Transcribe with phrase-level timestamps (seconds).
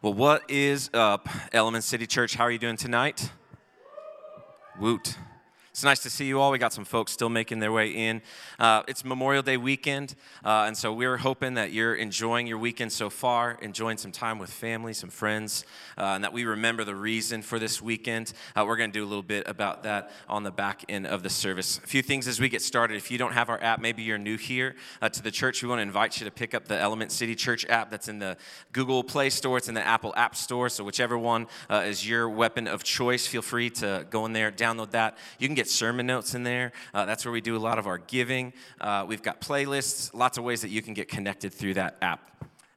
[0.00, 2.36] Well, what is up, Element City Church?
[2.36, 3.32] How are you doing tonight?
[4.78, 5.16] Woot.
[5.78, 6.50] It's nice to see you all.
[6.50, 8.20] We got some folks still making their way in.
[8.58, 12.90] Uh, it's Memorial Day weekend, uh, and so we're hoping that you're enjoying your weekend
[12.90, 15.64] so far, enjoying some time with family, some friends,
[15.96, 18.32] uh, and that we remember the reason for this weekend.
[18.56, 21.22] Uh, we're going to do a little bit about that on the back end of
[21.22, 21.78] the service.
[21.78, 22.96] A few things as we get started.
[22.96, 25.68] If you don't have our app, maybe you're new here uh, to the church, we
[25.68, 28.36] want to invite you to pick up the Element City Church app that's in the
[28.72, 30.68] Google Play Store, it's in the Apple App Store.
[30.70, 34.50] So, whichever one uh, is your weapon of choice, feel free to go in there,
[34.50, 35.16] download that.
[35.38, 36.72] You can get sermon notes in there.
[36.92, 38.52] Uh, that's where we do a lot of our giving.
[38.80, 42.28] Uh, we've got playlists, lots of ways that you can get connected through that app.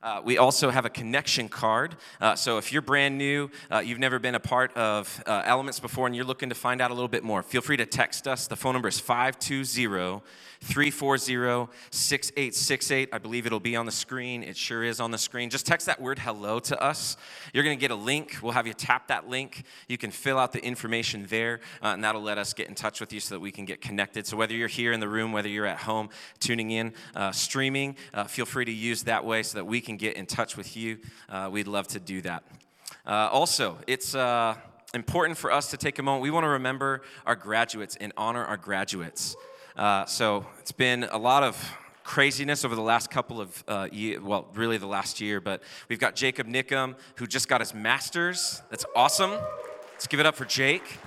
[0.03, 1.95] Uh, we also have a connection card.
[2.19, 5.79] Uh, so if you're brand new, uh, you've never been a part of uh, Elements
[5.79, 8.27] before, and you're looking to find out a little bit more, feel free to text
[8.27, 8.47] us.
[8.47, 10.21] The phone number is 520
[10.63, 13.09] 340 6868.
[13.13, 14.41] I believe it'll be on the screen.
[14.41, 15.51] It sure is on the screen.
[15.51, 17.17] Just text that word hello to us.
[17.53, 18.37] You're going to get a link.
[18.41, 19.63] We'll have you tap that link.
[19.87, 22.99] You can fill out the information there, uh, and that'll let us get in touch
[22.99, 24.25] with you so that we can get connected.
[24.25, 27.95] So whether you're here in the room, whether you're at home tuning in, uh, streaming,
[28.27, 30.77] feel free to use that way so that we can can get in touch with
[30.77, 32.43] you, uh, we'd love to do that.
[33.05, 34.55] Uh, also, it's uh,
[34.93, 36.23] important for us to take a moment.
[36.23, 39.35] We want to remember our graduates and honor our graduates.
[39.81, 41.57] Uh, so it's been a lot of
[42.03, 45.97] craziness over the last couple of uh, years, well, really the last year, but we've
[45.97, 48.61] got Jacob Nickum, who just got his master's.
[48.69, 49.31] That's awesome.
[49.93, 50.99] Let's give it up for Jake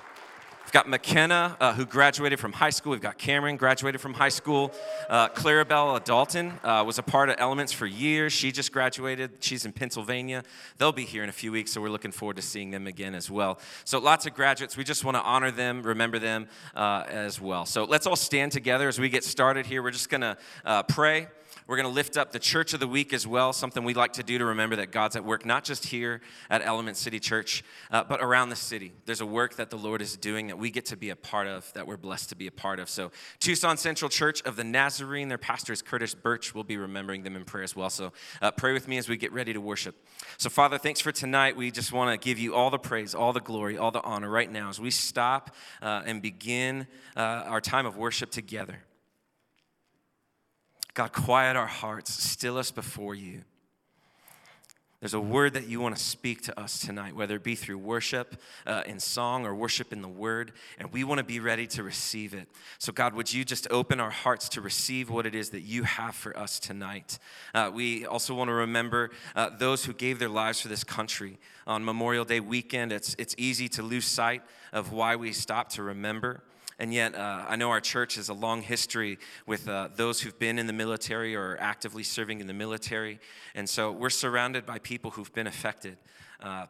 [0.74, 2.90] got McKenna, uh, who graduated from high school.
[2.90, 4.72] We've got Cameron, graduated from high school.
[5.08, 8.32] Uh, Clarabelle Dalton uh, was a part of Elements for years.
[8.32, 9.30] She just graduated.
[9.38, 10.42] She's in Pennsylvania.
[10.78, 13.14] They'll be here in a few weeks, so we're looking forward to seeing them again
[13.14, 13.60] as well.
[13.84, 14.76] So, lots of graduates.
[14.76, 17.66] We just want to honor them, remember them uh, as well.
[17.66, 19.80] So, let's all stand together as we get started here.
[19.80, 21.28] We're just going to uh, pray.
[21.66, 24.12] We're going to lift up the church of the week as well, something we like
[24.14, 26.20] to do to remember that God's at work, not just here
[26.50, 28.92] at Element City Church, uh, but around the city.
[29.06, 31.46] There's a work that the Lord is doing that we get to be a part
[31.46, 32.90] of, that we're blessed to be a part of.
[32.90, 36.54] So, Tucson Central Church of the Nazarene, their pastor is Curtis Birch.
[36.54, 37.88] We'll be remembering them in prayer as well.
[37.88, 39.94] So, uh, pray with me as we get ready to worship.
[40.36, 41.56] So, Father, thanks for tonight.
[41.56, 44.28] We just want to give you all the praise, all the glory, all the honor
[44.28, 46.86] right now as we stop uh, and begin
[47.16, 48.80] uh, our time of worship together.
[50.94, 53.42] God, quiet our hearts, still us before you.
[55.04, 57.76] There's a word that you want to speak to us tonight, whether it be through
[57.76, 61.66] worship uh, in song or worship in the word, and we want to be ready
[61.66, 62.48] to receive it.
[62.78, 65.82] So, God, would you just open our hearts to receive what it is that you
[65.82, 67.18] have for us tonight?
[67.54, 71.38] Uh, we also want to remember uh, those who gave their lives for this country.
[71.66, 75.82] On Memorial Day weekend, it's, it's easy to lose sight of why we stop to
[75.82, 76.42] remember.
[76.78, 80.38] And yet, uh, I know our church has a long history with uh, those who've
[80.38, 83.20] been in the military or actively serving in the military.
[83.54, 85.96] And so we're surrounded by people who've been affected
[86.40, 86.66] uh,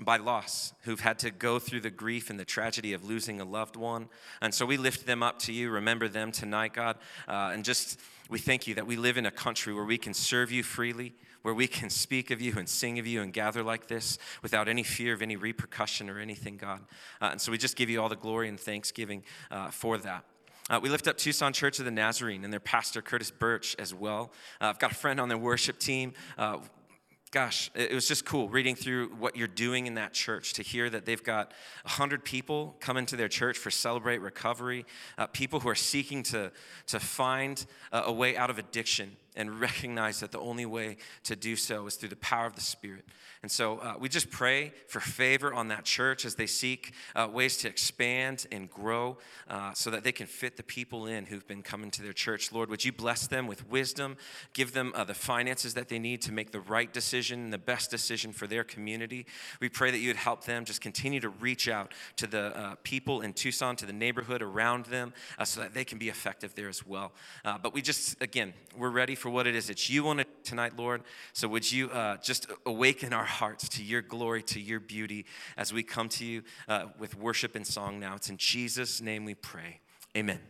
[0.00, 3.44] by loss, who've had to go through the grief and the tragedy of losing a
[3.44, 4.08] loved one.
[4.40, 5.70] And so we lift them up to you.
[5.70, 6.96] Remember them tonight, God.
[7.26, 8.00] Uh, and just,
[8.30, 11.14] we thank you that we live in a country where we can serve you freely
[11.42, 14.68] where we can speak of you and sing of you and gather like this without
[14.68, 16.80] any fear of any repercussion or anything, God.
[17.20, 20.24] Uh, and so we just give you all the glory and thanksgiving uh, for that.
[20.70, 23.94] Uh, we lift up Tucson Church of the Nazarene and their pastor, Curtis Birch, as
[23.94, 24.32] well.
[24.60, 26.12] Uh, I've got a friend on their worship team.
[26.36, 26.58] Uh,
[27.30, 30.90] gosh, it was just cool reading through what you're doing in that church to hear
[30.90, 31.52] that they've got
[31.84, 34.84] 100 people come into their church for Celebrate Recovery,
[35.16, 36.52] uh, people who are seeking to,
[36.88, 41.56] to find a way out of addiction and recognize that the only way to do
[41.56, 43.06] so is through the power of the Spirit.
[43.42, 47.28] And so uh, we just pray for favor on that church as they seek uh,
[47.32, 49.18] ways to expand and grow
[49.48, 52.50] uh, so that they can fit the people in who've been coming to their church.
[52.50, 54.16] Lord, would you bless them with wisdom,
[54.54, 57.90] give them uh, the finances that they need to make the right decision, the best
[57.90, 59.24] decision for their community.
[59.60, 62.74] We pray that you would help them just continue to reach out to the uh,
[62.82, 66.56] people in Tucson, to the neighborhood around them, uh, so that they can be effective
[66.56, 67.12] there as well.
[67.44, 70.76] but we just, again, we're ready for what it is that you want to tonight,
[70.76, 71.02] Lord.
[71.32, 71.90] So would you
[72.22, 75.26] just awaken our hearts, to your glory, to your beauty,
[75.56, 78.14] as we come to you uh, with worship and song now.
[78.16, 79.80] It's in Jesus' name we pray.
[80.16, 80.40] Amen.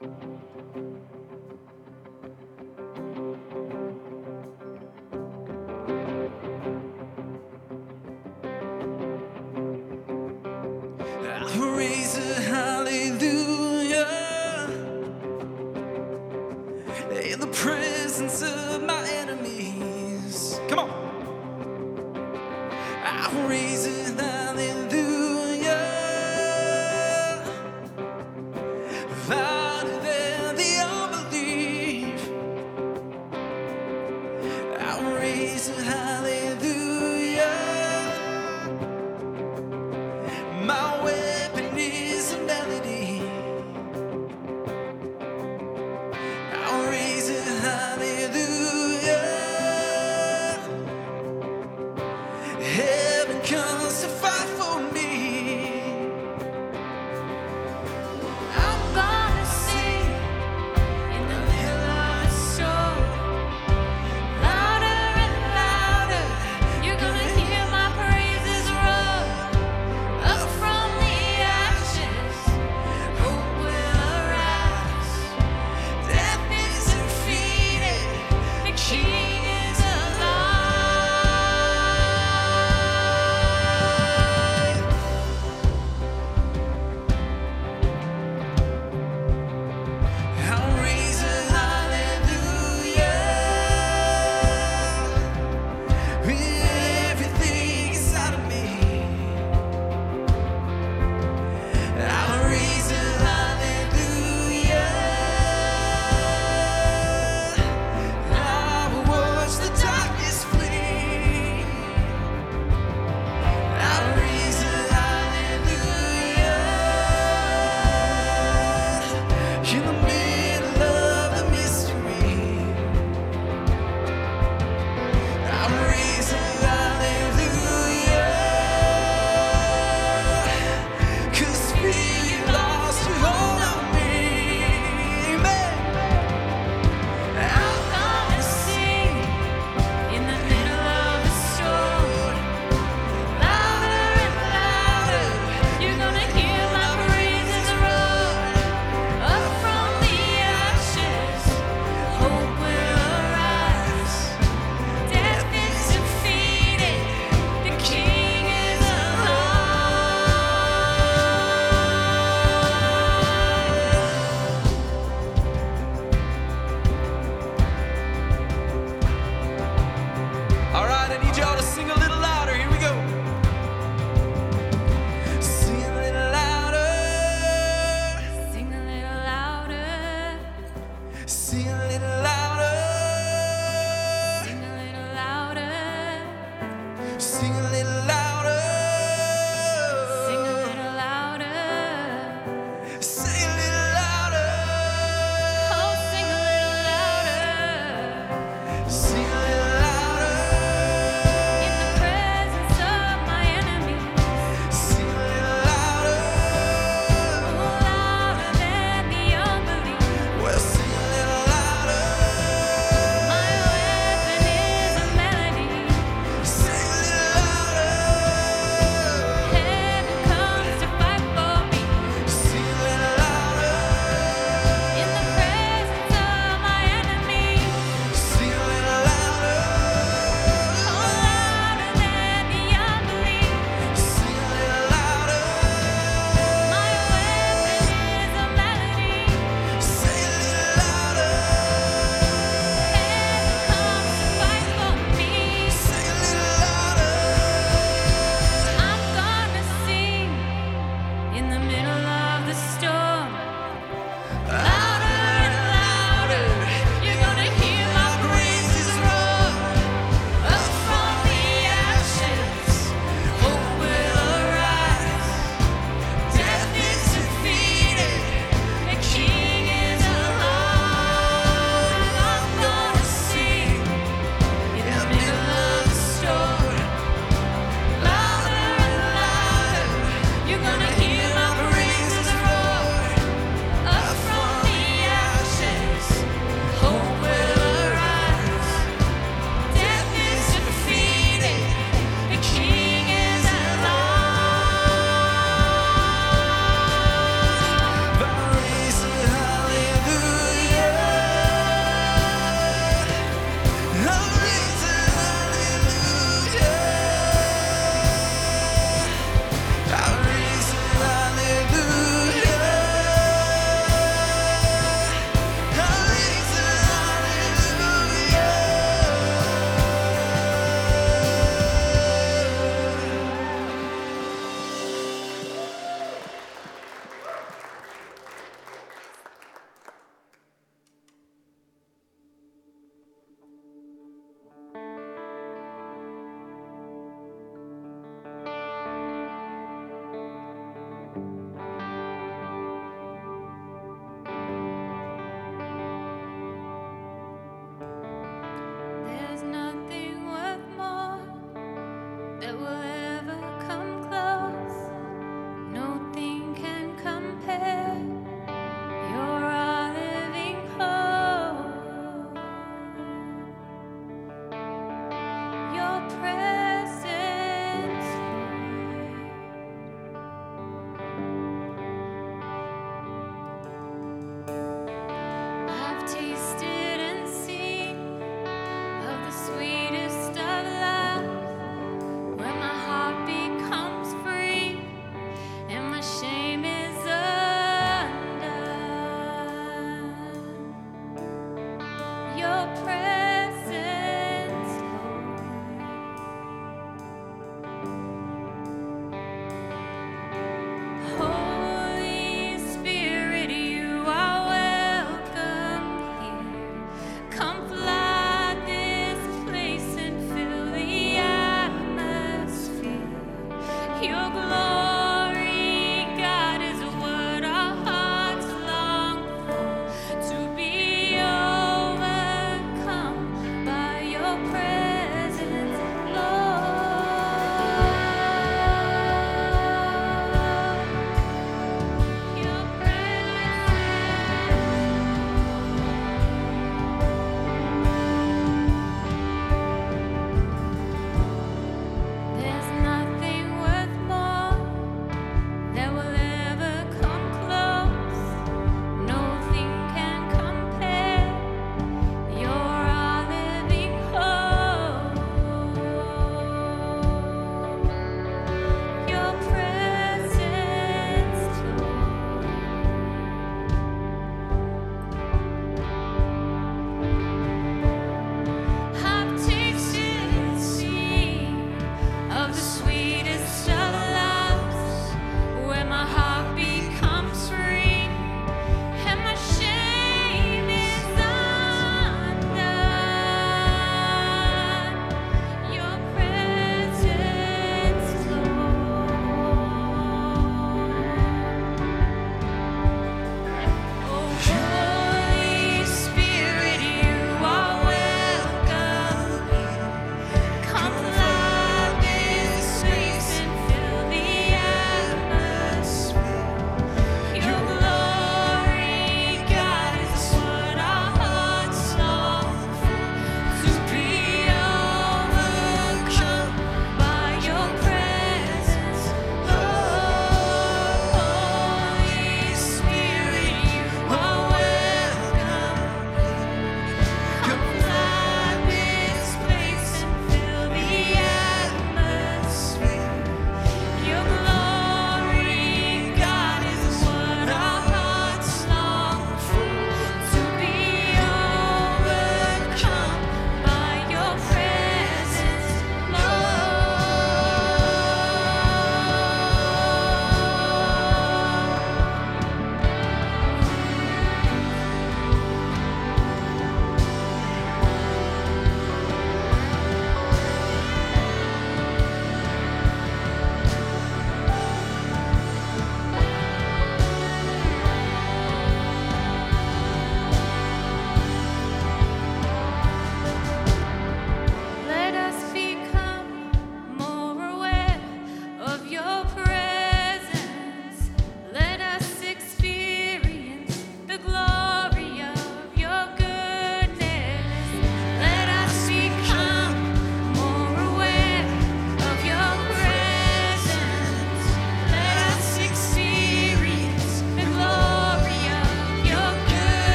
[0.00, 0.31] Amen.
[19.32, 20.60] enemies.
[20.68, 20.90] Come on.
[23.04, 23.48] I'm
[24.16, 24.51] them.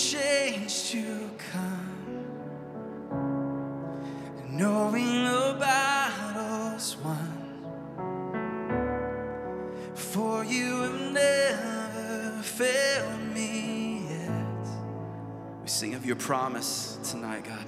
[0.00, 2.24] change to come,
[4.38, 7.36] and knowing the battle's won.
[9.94, 14.68] For you have never failed me yet.
[15.62, 17.66] We sing of your promise tonight, God.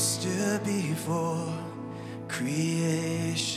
[0.00, 1.46] Stood before
[2.26, 3.49] creation.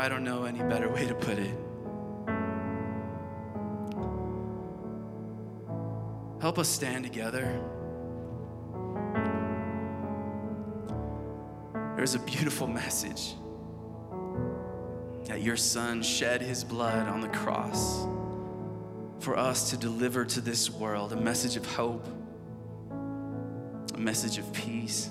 [0.00, 1.54] I don't know any better way to put it.
[6.40, 7.60] Help us stand together.
[11.96, 13.34] There's a beautiful message
[15.26, 18.06] that your son shed his blood on the cross
[19.18, 22.08] for us to deliver to this world a message of hope,
[23.92, 25.10] a message of peace,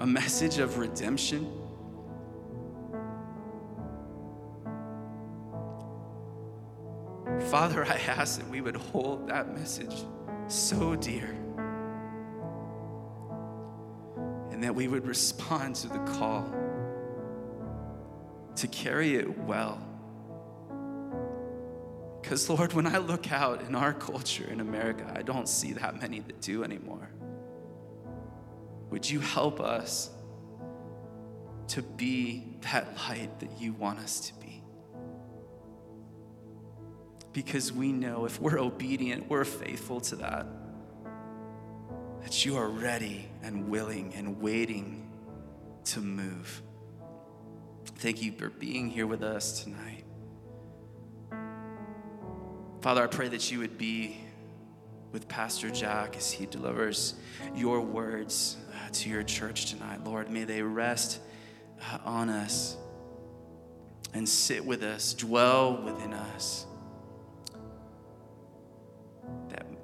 [0.00, 1.61] a message of redemption.
[7.52, 9.94] Father, I ask that we would hold that message
[10.48, 11.28] so dear
[14.50, 16.50] and that we would respond to the call
[18.56, 19.86] to carry it well.
[22.22, 26.00] Because, Lord, when I look out in our culture in America, I don't see that
[26.00, 27.10] many that do anymore.
[28.88, 30.08] Would you help us
[31.68, 34.41] to be that light that you want us to be?
[37.32, 40.46] Because we know if we're obedient, we're faithful to that,
[42.22, 45.10] that you are ready and willing and waiting
[45.84, 46.62] to move.
[47.96, 50.04] Thank you for being here with us tonight.
[52.80, 54.18] Father, I pray that you would be
[55.12, 57.14] with Pastor Jack as he delivers
[57.54, 60.02] your words uh, to your church tonight.
[60.04, 61.20] Lord, may they rest
[61.80, 62.76] uh, on us
[64.14, 66.66] and sit with us, dwell within us,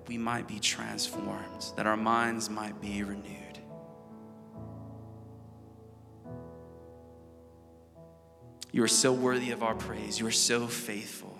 [0.09, 3.59] we might be transformed, that our minds might be renewed.
[8.73, 10.19] You are so worthy of our praise.
[10.19, 11.37] You are so faithful.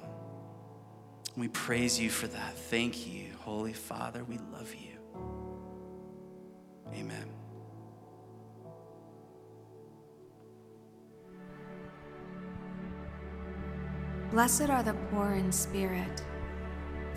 [1.37, 2.59] We praise you for that.
[2.59, 4.25] Thank you, Holy Father.
[4.25, 4.99] We love you.
[6.95, 7.31] Amen.
[14.31, 16.23] Blessed are the poor in spirit,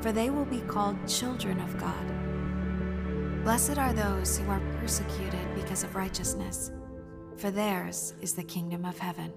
[0.00, 3.44] for they will be called children of God.
[3.44, 6.70] Blessed are those who are persecuted because of righteousness,
[7.36, 9.32] for theirs is the kingdom of heaven.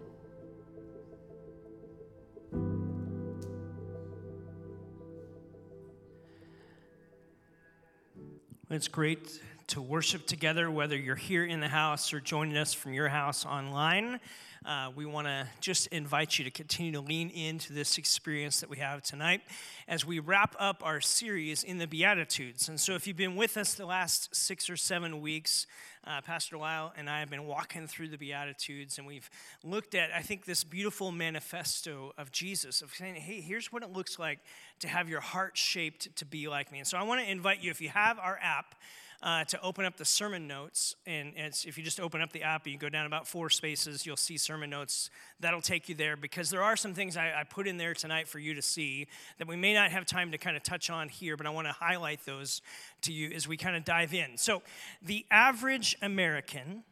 [8.69, 12.93] It's great to worship together, whether you're here in the house or joining us from
[12.93, 14.19] your house online.
[14.63, 18.69] Uh, we want to just invite you to continue to lean into this experience that
[18.69, 19.41] we have tonight
[19.88, 22.69] as we wrap up our series in the Beatitudes.
[22.69, 25.65] And so, if you've been with us the last six or seven weeks,
[26.06, 29.32] uh, Pastor Lyle and I have been walking through the Beatitudes, and we've
[29.63, 33.91] looked at, I think, this beautiful manifesto of Jesus of saying, hey, here's what it
[33.91, 34.39] looks like
[34.82, 36.78] to have your heart shaped to be like me.
[36.78, 38.76] And so, I want to invite you, if you have our app,
[39.23, 40.95] uh, to open up the sermon notes.
[41.05, 44.05] And if you just open up the app, and you go down about four spaces,
[44.05, 45.10] you'll see sermon notes.
[45.39, 48.27] That'll take you there because there are some things I, I put in there tonight
[48.27, 49.07] for you to see
[49.38, 51.67] that we may not have time to kind of touch on here, but I want
[51.67, 52.62] to highlight those
[53.01, 54.38] to you as we kind of dive in.
[54.38, 54.63] So,
[55.01, 56.84] the average American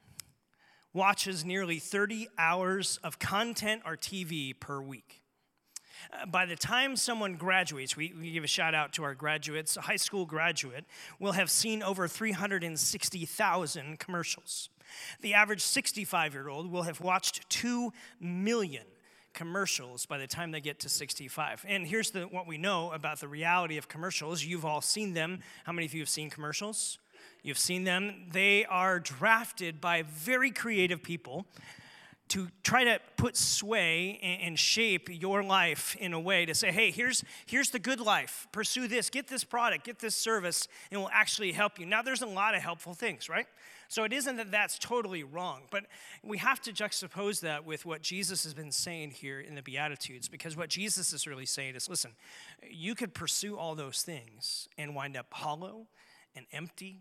[0.94, 5.19] watches nearly 30 hours of content or TV per week.
[6.12, 9.78] Uh, by the time someone graduates, we, we give a shout out to our graduates,
[9.78, 10.86] a high school graduate
[11.20, 14.70] will have seen over 360,000 commercials.
[15.22, 18.84] The average 65 year old will have watched 2 million
[19.34, 21.66] commercials by the time they get to 65.
[21.68, 24.44] And here's the, what we know about the reality of commercials.
[24.44, 25.40] You've all seen them.
[25.66, 26.98] How many of you have seen commercials?
[27.44, 28.28] You've seen them.
[28.32, 31.46] They are drafted by very creative people
[32.30, 36.92] to try to put sway and shape your life in a way to say, hey,
[36.92, 38.48] here's, here's the good life.
[38.52, 41.86] Pursue this, get this product, get this service, and will actually help you.
[41.86, 43.48] Now, there's a lot of helpful things, right?
[43.88, 45.86] So it isn't that that's totally wrong, but
[46.24, 50.30] we have to juxtapose that with what Jesus has been saying here in the Beatitudes,
[50.30, 52.12] because what Jesus is really saying is listen,
[52.70, 55.88] you could pursue all those things and wind up hollow
[56.36, 57.00] and empty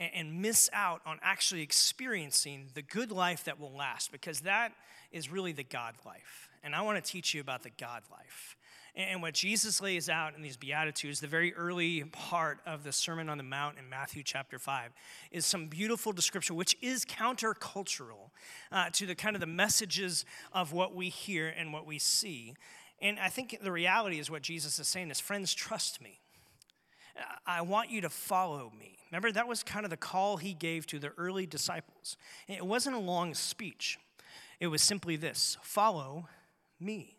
[0.00, 4.72] and, and miss out on actually experiencing the good life that will last because that
[5.12, 6.48] is really the God life.
[6.62, 8.56] And I want to teach you about the God life.
[8.96, 13.28] And what Jesus lays out in these Beatitudes, the very early part of the Sermon
[13.28, 14.92] on the Mount in Matthew chapter 5,
[15.32, 18.30] is some beautiful description, which is countercultural
[18.70, 22.54] uh, to the kind of the messages of what we hear and what we see.
[23.02, 26.20] And I think the reality is what Jesus is saying is, friends, trust me.
[27.46, 28.96] I want you to follow me.
[29.10, 32.16] Remember, that was kind of the call he gave to the early disciples.
[32.48, 33.98] It wasn't a long speech,
[34.60, 36.28] it was simply this follow
[36.80, 37.16] me.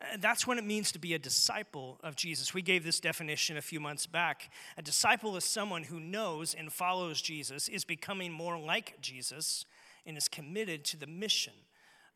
[0.00, 2.54] Uh, That's what it means to be a disciple of Jesus.
[2.54, 4.50] We gave this definition a few months back.
[4.78, 9.64] A disciple is someone who knows and follows Jesus, is becoming more like Jesus,
[10.06, 11.52] and is committed to the mission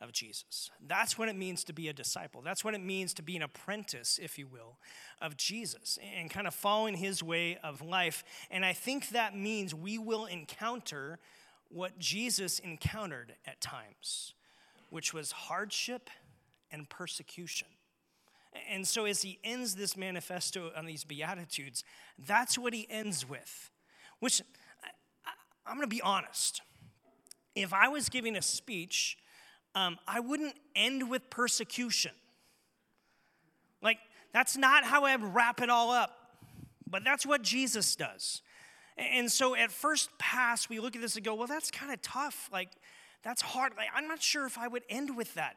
[0.05, 0.71] of Jesus.
[0.87, 2.43] That's what it means to be a disciple.
[2.43, 4.79] That's what it means to be an apprentice, if you will,
[5.21, 8.23] of Jesus and kind of following his way of life.
[8.51, 11.19] And I think that means we will encounter
[11.69, 14.35] what Jesus encountered at times,
[14.91, 16.11] which was hardship
[16.71, 17.69] and persecution.
[18.71, 21.83] And so, as he ends this manifesto on these Beatitudes,
[22.25, 23.71] that's what he ends with.
[24.21, 24.41] Which,
[25.67, 26.63] I, am going to be honest.
[27.57, 29.19] If I was giving a speech,
[29.75, 32.13] um, I wouldn't end with persecution.
[33.83, 33.99] Like,
[34.33, 36.17] that's not how I'd wrap it all up.
[36.87, 38.43] But that's what Jesus does.
[38.97, 42.01] And so at first pass, we look at this and go, well, that's kind of
[42.03, 42.49] tough.
[42.53, 42.69] Like,
[43.25, 43.73] that's hard.
[43.77, 45.57] Like, I'm not sure if I would end with that.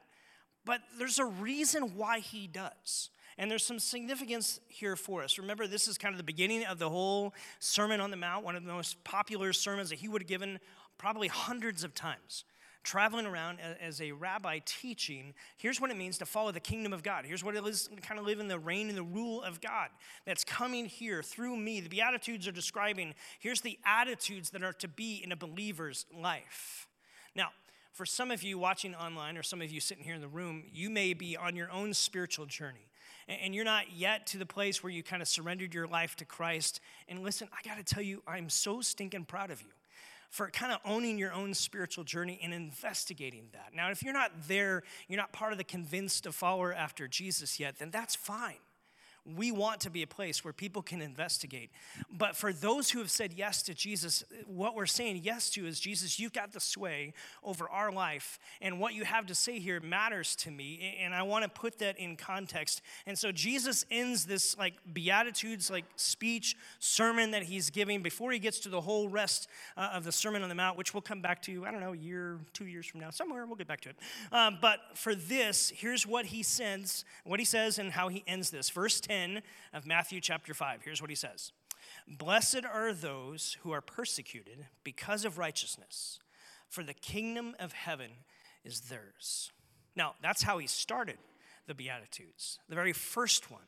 [0.66, 3.12] But there's a reason why he does.
[3.38, 5.38] And there's some significance here for us.
[5.38, 8.56] Remember, this is kind of the beginning of the whole Sermon on the Mount, one
[8.56, 10.60] of the most popular sermons that he would have given
[10.98, 12.46] probably hundreds of times
[12.88, 17.04] traveling around as a rabbi teaching, here's what it means to follow the kingdom of
[17.04, 17.26] God.
[17.26, 19.60] Here's what it is to kind of live in the reign and the rule of
[19.60, 19.90] God
[20.26, 21.82] that's coming here through me.
[21.82, 26.88] The Beatitudes are describing here's the attitudes that are to be in a believer's life.
[27.36, 27.50] Now,
[27.92, 30.64] for some of you watching online or some of you sitting here in the room,
[30.72, 32.88] you may be on your own spiritual journey.
[33.28, 36.26] And you're not yet to the place where you kind of surrendered your life to
[36.26, 36.80] Christ.
[37.10, 39.68] And listen, I got to tell you, I'm so stinking proud of you
[40.30, 43.74] for kind of owning your own spiritual journey and investigating that.
[43.74, 47.80] Now, if you're not there, you're not part of the convinced follower after Jesus yet,
[47.80, 48.58] then that's fine.
[49.36, 51.70] We want to be a place where people can investigate.
[52.10, 55.80] But for those who have said yes to Jesus, what we're saying yes to is
[55.80, 57.14] Jesus, you've got the sway
[57.44, 58.40] over our life.
[58.62, 60.98] And what you have to say here matters to me.
[61.02, 62.82] And I want to put that in context.
[63.06, 68.40] And so Jesus ends this like Beatitudes, like speech, sermon that he's giving before he
[68.40, 71.22] gets to the whole rest uh, of the Sermon on the Mount, which we'll come
[71.22, 73.46] back to, I don't know, a year, two years from now, somewhere.
[73.46, 73.98] We'll get back to it.
[74.32, 78.50] Um, but for this, here's what he sends, what he says, and how he ends
[78.50, 78.70] this.
[78.70, 79.42] Verse 10
[79.74, 80.82] of Matthew chapter 5.
[80.84, 81.52] Here's what he says
[82.08, 86.20] Blessed are those who are persecuted because of righteousness,
[86.70, 88.12] for the kingdom of heaven
[88.64, 89.52] is theirs.
[89.96, 91.18] Now, that's how he started
[91.66, 93.62] the Beatitudes, the very first one.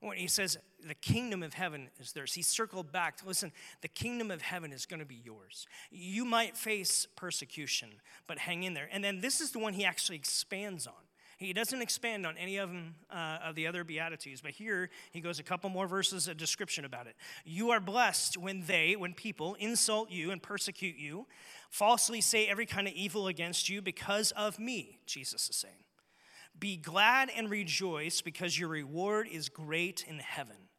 [0.00, 4.30] When he says the kingdom of heaven is theirs, he circled back listen, the kingdom
[4.30, 5.66] of heaven is going to be yours.
[5.90, 7.88] You might face persecution,
[8.28, 8.88] but hang in there.
[8.92, 11.05] And then this is the one he actually expands on.
[11.38, 15.20] He doesn't expand on any of them uh, of the other beatitudes, but here he
[15.20, 17.14] goes a couple more verses of description about it.
[17.44, 21.26] You are blessed when they, when people insult you and persecute you,
[21.68, 25.00] falsely say every kind of evil against you because of me.
[25.04, 25.84] Jesus is saying,
[26.58, 30.70] "Be glad and rejoice, because your reward is great in heaven,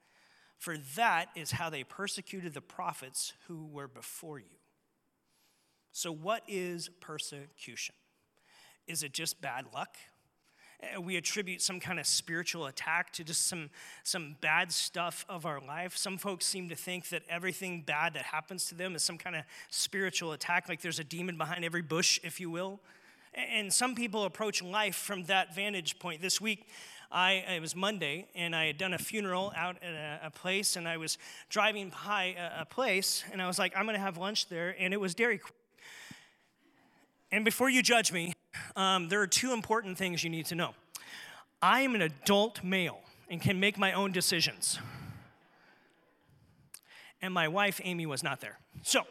[0.57, 4.57] for that is how they persecuted the prophets who were before you."
[5.91, 7.93] So, what is persecution?
[8.87, 9.97] Is it just bad luck?
[10.81, 13.69] Uh, we attribute some kind of spiritual attack to just some,
[14.03, 15.97] some bad stuff of our life.
[15.97, 19.35] Some folks seem to think that everything bad that happens to them is some kind
[19.35, 22.79] of spiritual attack, like there's a demon behind every bush, if you will.
[23.33, 26.21] And some people approach life from that vantage point.
[26.21, 26.67] This week,
[27.11, 30.75] I, it was Monday, and I had done a funeral out at a, a place,
[30.75, 31.17] and I was
[31.49, 34.75] driving by a, a place, and I was like, I'm going to have lunch there,
[34.77, 35.53] and it was Dairy Queen.
[37.31, 38.33] And before you judge me,
[38.75, 40.73] um, there are two important things you need to know.
[41.61, 42.99] I am an adult male
[43.29, 44.79] and can make my own decisions.
[47.21, 48.59] And my wife, Amy, was not there.
[48.83, 49.01] So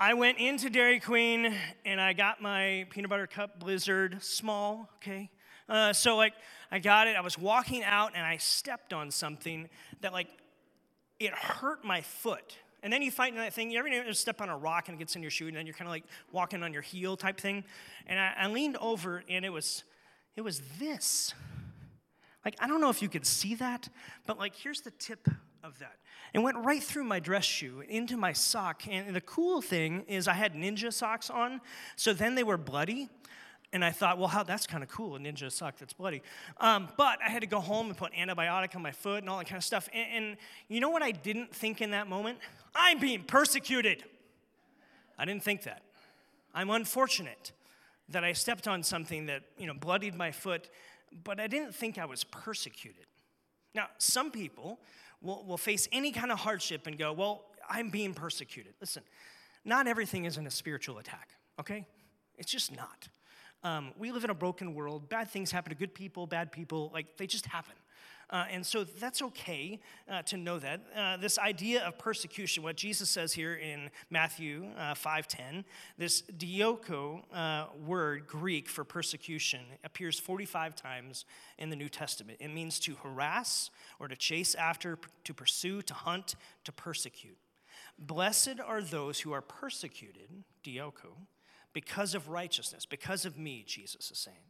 [0.00, 5.30] I went into Dairy Queen and I got my peanut butter cup blizzard, small, okay?
[5.68, 6.32] Uh, so, like,
[6.70, 7.16] I got it.
[7.16, 9.68] I was walking out and I stepped on something
[10.00, 10.28] that, like,
[11.18, 12.56] it hurt my foot.
[12.82, 14.98] And then you fight in that thing, you ever step on a rock and it
[14.98, 17.40] gets in your shoe, and then you're kind of like walking on your heel type
[17.40, 17.64] thing.
[18.06, 19.84] And I, I leaned over, and it was,
[20.36, 21.34] it was this.
[22.44, 23.88] Like, I don't know if you could see that,
[24.26, 25.26] but like, here's the tip
[25.64, 25.96] of that.
[26.32, 28.82] It went right through my dress shoe into my sock.
[28.88, 31.60] And the cool thing is, I had ninja socks on,
[31.96, 33.08] so then they were bloody.
[33.72, 35.16] And I thought, well, how that's kind of cool.
[35.16, 36.22] A ninja sock that's bloody.
[36.58, 39.38] Um, but I had to go home and put antibiotic on my foot and all
[39.38, 39.88] that kind of stuff.
[39.92, 40.36] And, and
[40.68, 42.38] you know what I didn't think in that moment?
[42.74, 44.04] I'm being persecuted.
[45.18, 45.82] I didn't think that.
[46.54, 47.52] I'm unfortunate
[48.08, 50.70] that I stepped on something that, you know, bloodied my foot,
[51.24, 53.06] but I didn't think I was persecuted.
[53.74, 54.80] Now, some people
[55.20, 58.74] will, will face any kind of hardship and go, Well, I'm being persecuted.
[58.80, 59.02] Listen,
[59.64, 61.86] not everything isn't a spiritual attack, okay?
[62.38, 63.08] It's just not.
[63.66, 65.08] Um, we live in a broken world.
[65.08, 67.74] Bad things happen to good people, bad people, like they just happen.
[68.30, 70.82] Uh, and so that's okay uh, to know that.
[70.96, 75.64] Uh, this idea of persecution, what Jesus says here in Matthew uh, 5.10,
[75.98, 81.24] this dioko uh, word, Greek for persecution, appears 45 times
[81.58, 82.38] in the New Testament.
[82.40, 87.38] It means to harass or to chase after, to pursue, to hunt, to persecute.
[87.98, 91.14] Blessed are those who are persecuted, dioko,
[91.76, 94.48] because of righteousness, because of me, Jesus is saying.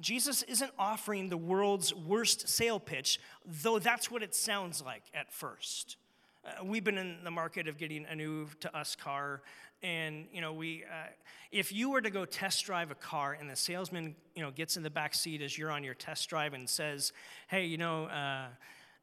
[0.00, 3.20] Jesus isn't offering the world's worst sale pitch,
[3.62, 5.98] though that's what it sounds like at first.
[6.44, 9.42] Uh, we've been in the market of getting a new to us car,
[9.84, 11.06] and you know, we uh,
[11.52, 14.76] if you were to go test drive a car, and the salesman you know gets
[14.76, 17.12] in the back seat as you're on your test drive and says,
[17.46, 18.46] "Hey, you know." Uh,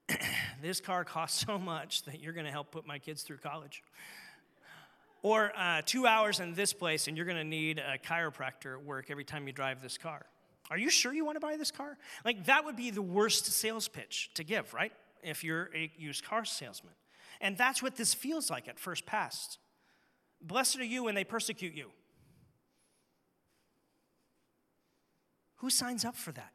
[0.62, 3.82] this car costs so much that you're going to help put my kids through college.
[5.26, 8.86] Or uh, two hours in this place, and you're going to need a chiropractor at
[8.86, 10.24] work every time you drive this car.
[10.70, 11.98] Are you sure you want to buy this car?
[12.24, 14.92] Like, that would be the worst sales pitch to give, right?
[15.24, 16.94] If you're a used car salesman.
[17.42, 19.58] And that's what this feels like at first pass.
[20.44, 21.90] Blessed are you when they persecute you.
[25.56, 26.52] Who signs up for that?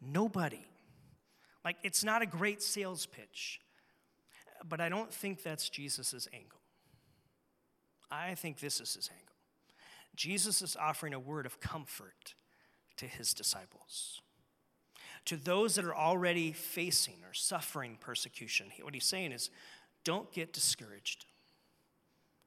[0.00, 0.64] Nobody.
[1.64, 3.60] Like, it's not a great sales pitch.
[4.68, 6.61] But I don't think that's Jesus' angle.
[8.12, 9.34] I think this is his angle.
[10.14, 12.34] Jesus is offering a word of comfort
[12.98, 14.20] to his disciples.
[15.26, 19.50] To those that are already facing or suffering persecution, what he's saying is
[20.04, 21.24] don't get discouraged.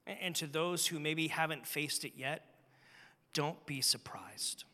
[0.05, 2.43] And to those who maybe haven't faced it yet,
[3.33, 4.65] don't be surprised.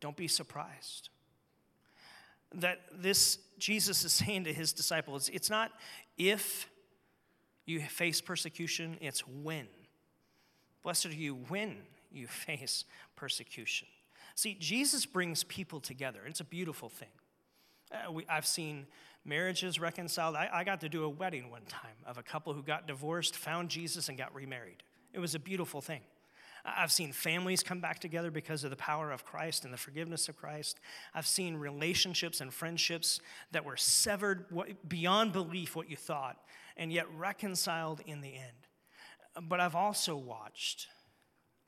[0.00, 1.08] Don't be surprised.
[2.54, 5.72] That this, Jesus is saying to his disciples, it's not
[6.18, 6.68] if
[7.66, 9.66] you face persecution, it's when.
[10.82, 11.76] Blessed are you when
[12.10, 12.84] you face
[13.16, 13.88] persecution.
[14.34, 16.20] See, Jesus brings people together.
[16.26, 17.08] It's a beautiful thing.
[17.90, 18.86] Uh, we, I've seen
[19.24, 20.36] marriages reconciled.
[20.36, 23.36] I, I got to do a wedding one time of a couple who got divorced,
[23.36, 24.82] found Jesus, and got remarried.
[25.12, 26.00] It was a beautiful thing.
[26.66, 30.28] I've seen families come back together because of the power of Christ and the forgiveness
[30.28, 30.80] of Christ.
[31.14, 33.20] I've seen relationships and friendships
[33.52, 34.46] that were severed
[34.88, 36.36] beyond belief what you thought,
[36.76, 39.48] and yet reconciled in the end.
[39.48, 40.88] But I've also watched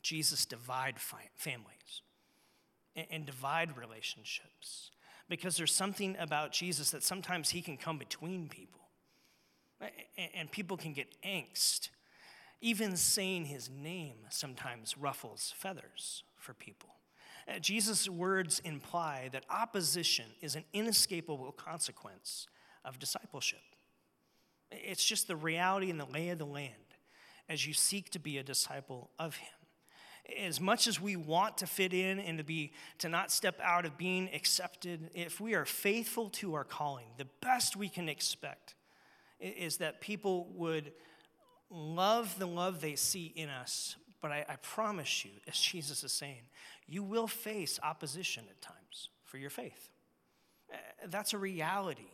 [0.03, 2.03] Jesus divide families
[3.11, 4.91] and, divide relationships
[5.29, 8.81] because there's something about Jesus that sometimes he can come between people,
[10.35, 11.91] and people can get angst
[12.61, 16.91] even saying his name sometimes ruffles feathers for people.
[17.49, 22.47] Uh, Jesus' words imply that opposition is an inescapable consequence
[22.85, 23.61] of discipleship.
[24.71, 26.75] It's just the reality and the lay of the land
[27.49, 29.49] as you seek to be a disciple of him.
[30.39, 33.87] As much as we want to fit in and to be to not step out
[33.87, 38.75] of being accepted, if we are faithful to our calling, the best we can expect
[39.41, 40.93] is that people would
[41.71, 43.97] love the love they see in us.
[44.21, 46.43] But I, I promise you, as Jesus is saying,
[46.89, 49.91] you will face opposition at times for your faith.
[50.73, 52.11] Uh, That's a reality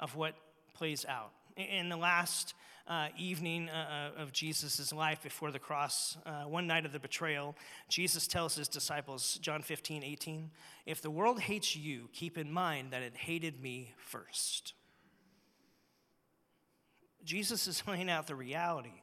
[0.00, 0.34] of what
[0.74, 1.30] plays out.
[1.56, 2.54] In the last
[2.88, 7.54] uh, evening uh, of Jesus' life before the cross, uh, one night of the betrayal,
[7.88, 10.50] Jesus tells his disciples, John 15, 18,
[10.84, 14.74] if the world hates you, keep in mind that it hated me first.
[17.24, 19.02] Jesus is laying out the reality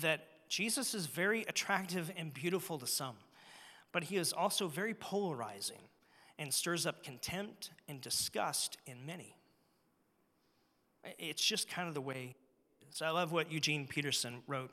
[0.00, 3.16] that Jesus is very attractive and beautiful to some,
[3.92, 5.80] but he is also very polarizing
[6.38, 9.36] and stirs up contempt and disgust in many.
[11.18, 12.34] It's just kind of the way.
[12.92, 14.70] So I love what Eugene Peterson wrote,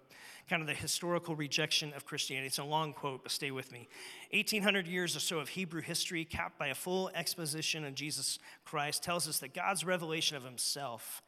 [0.50, 2.48] kind of the historical rejection of Christianity.
[2.48, 3.88] It's a long quote, but stay with me.
[4.32, 9.04] 1800 years or so of Hebrew history, capped by a full exposition of Jesus Christ,
[9.04, 11.22] tells us that God's revelation of himself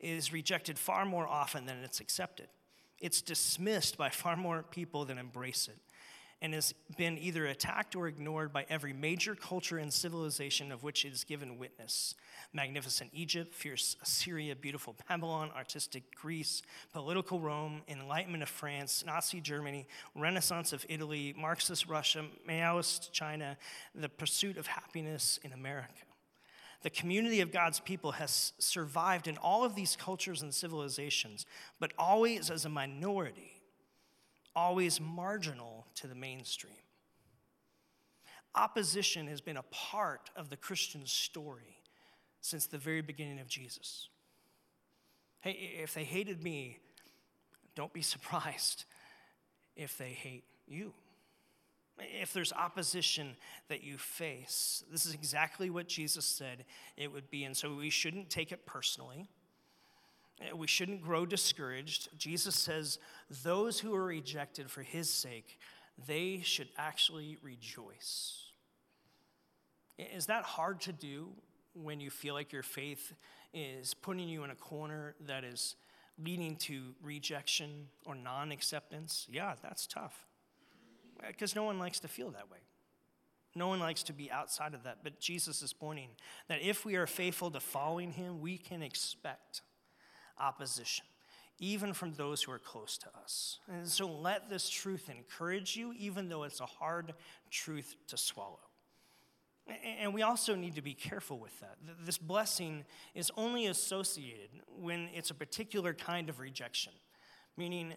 [0.00, 2.48] is rejected far more often than it's accepted.
[3.00, 5.78] It's dismissed by far more people than embrace it.
[6.42, 11.04] and has been either attacked or ignored by every major culture and civilization of which
[11.04, 12.14] it has given witness.
[12.52, 16.60] Magnificent Egypt, fierce Assyria, beautiful Babylon, artistic Greece,
[16.92, 23.56] political Rome, enlightenment of France, Nazi Germany, Renaissance of Italy, Marxist Russia, Maoist China,
[23.94, 26.05] the pursuit of happiness in America.
[26.82, 31.46] The community of God's people has survived in all of these cultures and civilizations,
[31.80, 33.56] but always as a minority
[34.56, 36.72] always marginal to the mainstream.
[38.54, 41.76] Opposition has been a part of the Christian story
[42.40, 44.08] since the very beginning of Jesus.
[45.40, 46.78] Hey, if they hated me,
[47.74, 48.84] don't be surprised
[49.76, 50.94] if they hate you.
[51.98, 53.36] If there's opposition
[53.68, 56.64] that you face, this is exactly what Jesus said
[56.96, 57.44] it would be.
[57.44, 59.28] And so we shouldn't take it personally.
[60.40, 62.10] Uh, We shouldn't grow discouraged.
[62.18, 62.98] Jesus says,
[63.42, 65.58] those who are rejected for his sake,
[66.06, 68.50] they should actually rejoice.
[69.98, 71.28] Is that hard to do
[71.72, 73.14] when you feel like your faith
[73.54, 75.76] is putting you in a corner that is
[76.22, 79.26] leading to rejection or non acceptance?
[79.30, 80.25] Yeah, that's tough.
[81.26, 82.58] Because no one likes to feel that way.
[83.54, 84.98] No one likes to be outside of that.
[85.02, 86.10] But Jesus is pointing
[86.48, 89.62] that if we are faithful to following him, we can expect
[90.38, 91.06] opposition,
[91.58, 93.60] even from those who are close to us.
[93.66, 97.14] And so let this truth encourage you, even though it's a hard
[97.50, 98.60] truth to swallow.
[99.98, 101.76] And we also need to be careful with that.
[102.04, 106.92] This blessing is only associated when it's a particular kind of rejection,
[107.56, 107.94] meaning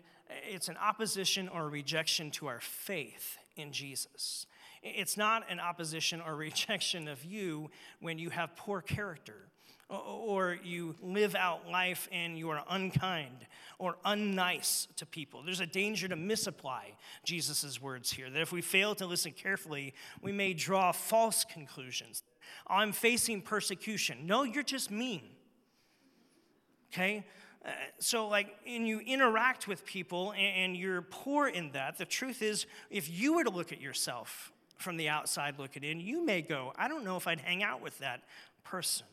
[0.47, 4.45] it's an opposition or rejection to our faith in Jesus.
[4.81, 9.49] It's not an opposition or rejection of you when you have poor character
[9.89, 13.47] or you live out life and you are unkind
[13.79, 15.41] or unnice to people.
[15.43, 16.93] There's a danger to misapply
[17.23, 22.21] Jesus' words here, that if we fail to listen carefully, we may draw false conclusions.
[22.67, 24.27] I'm facing persecution.
[24.27, 25.23] No, you're just mean.
[26.93, 27.25] Okay?
[27.99, 31.97] So, like, and you interact with people and, and you're poor in that.
[31.97, 35.99] The truth is, if you were to look at yourself from the outside looking in,
[35.99, 38.23] you may go, I don't know if I'd hang out with that
[38.63, 39.05] person.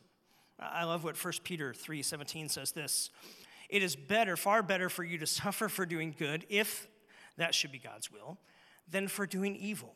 [0.59, 3.11] I love what 1 Peter 3:17 says this.
[3.69, 6.87] It is better, far better for you to suffer for doing good, if
[7.37, 8.39] that should be God's will,
[8.89, 9.95] than for doing evil.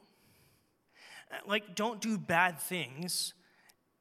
[1.31, 3.33] Uh, Like, don't do bad things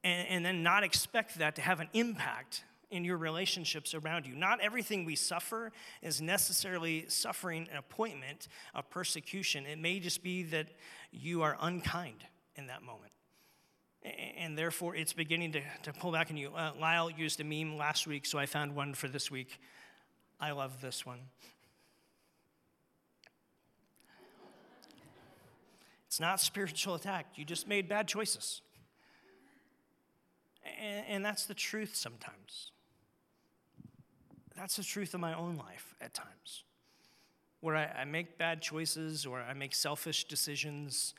[0.03, 4.35] and, and then not expect that to have an impact in your relationships around you.
[4.35, 5.71] Not everything we suffer
[6.01, 9.65] is necessarily suffering an appointment of persecution.
[9.65, 10.67] It may just be that
[11.11, 12.23] you are unkind
[12.55, 13.11] in that moment.
[14.37, 16.51] And therefore, it's beginning to, to pull back on you.
[16.55, 19.59] Uh, Lyle used a meme last week, so I found one for this week.
[20.39, 21.19] I love this one.
[26.07, 27.27] It's not spiritual attack.
[27.35, 28.61] You just made bad choices.
[30.81, 32.71] And, and that's the truth sometimes.
[34.59, 36.65] That's the truth of my own life at times,
[37.61, 41.13] where I, I make bad choices or I make selfish decisions,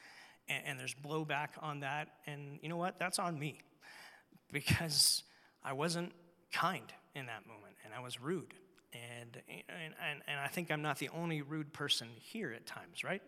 [0.47, 2.09] and, and there's blowback on that.
[2.27, 2.99] And you know what?
[2.99, 3.63] That's on me
[4.53, 5.23] because
[5.65, 6.13] I wasn't
[6.53, 8.53] kind in that moment and I was rude.
[8.93, 13.05] And, and, and, and I think I'm not the only rude person here at times,
[13.05, 13.23] right?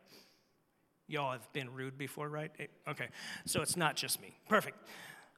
[1.08, 2.50] Y'all have been rude before, right?
[2.58, 3.08] Eh, Okay,
[3.46, 4.36] so it's not just me.
[4.48, 4.76] Perfect.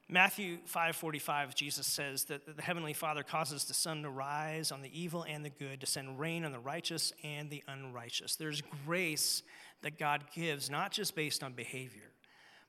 [0.08, 5.00] Matthew 5:45, Jesus says that the heavenly Father causes the sun to rise on the
[5.00, 8.36] evil and the good, to send rain on the righteous and the unrighteous.
[8.36, 9.42] There's grace
[9.80, 12.12] that God gives, not just based on behavior,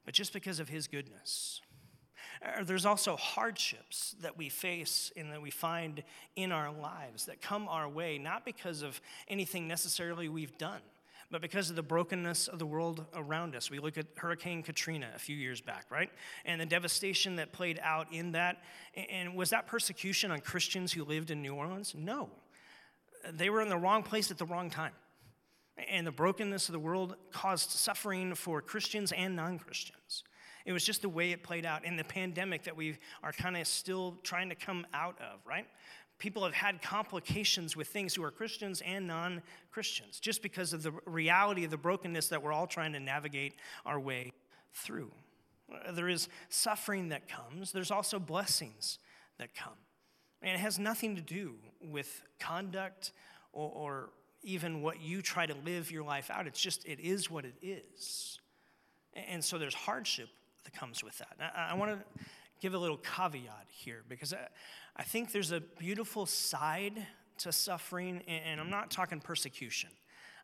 [0.06, 1.60] but just because of His goodness.
[2.42, 6.04] Uh, There's also hardships that we face and that we find
[6.38, 10.82] in our lives that come our way, not because of anything necessarily we've done,
[11.36, 13.70] but because of the brokenness of the world around us.
[13.70, 16.10] We look at Hurricane Katrina a few years back, right?
[16.46, 18.64] And the devastation that played out in that.
[19.10, 21.94] And was that persecution on Christians who lived in New Orleans?
[21.94, 22.30] No.
[23.30, 24.94] They were in the wrong place at the wrong time.
[25.92, 30.24] And the brokenness of the world caused suffering for Christians and non Christians.
[30.64, 33.58] It was just the way it played out in the pandemic that we are kind
[33.58, 35.68] of still trying to come out of, right?
[36.18, 39.42] People have had complications with things who are Christians and non
[39.72, 43.56] Christians just because of the reality of the brokenness that we're all trying to navigate
[43.86, 44.32] our way
[44.74, 45.12] through.
[45.72, 49.00] Uh, There is suffering that comes, there's also blessings
[49.40, 49.74] that come.
[50.42, 53.12] And it has nothing to do with conduct
[53.52, 54.10] or, or
[54.44, 56.48] even what you try to live your life out.
[56.48, 58.40] It's just, it is what it is.
[59.14, 60.30] And so there's hardship
[60.64, 61.54] that comes with that.
[61.56, 62.24] I, I want to
[62.62, 64.48] give a little caveat here because I,
[64.96, 67.06] I think there's a beautiful side
[67.40, 69.90] to suffering, and, I'm not talking persecution.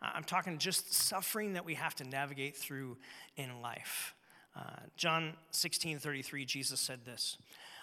[0.01, 2.97] I'm talking just suffering that we have to navigate through
[3.37, 4.13] in life.
[4.55, 4.61] Uh,
[4.97, 7.37] John 16 33, Jesus said this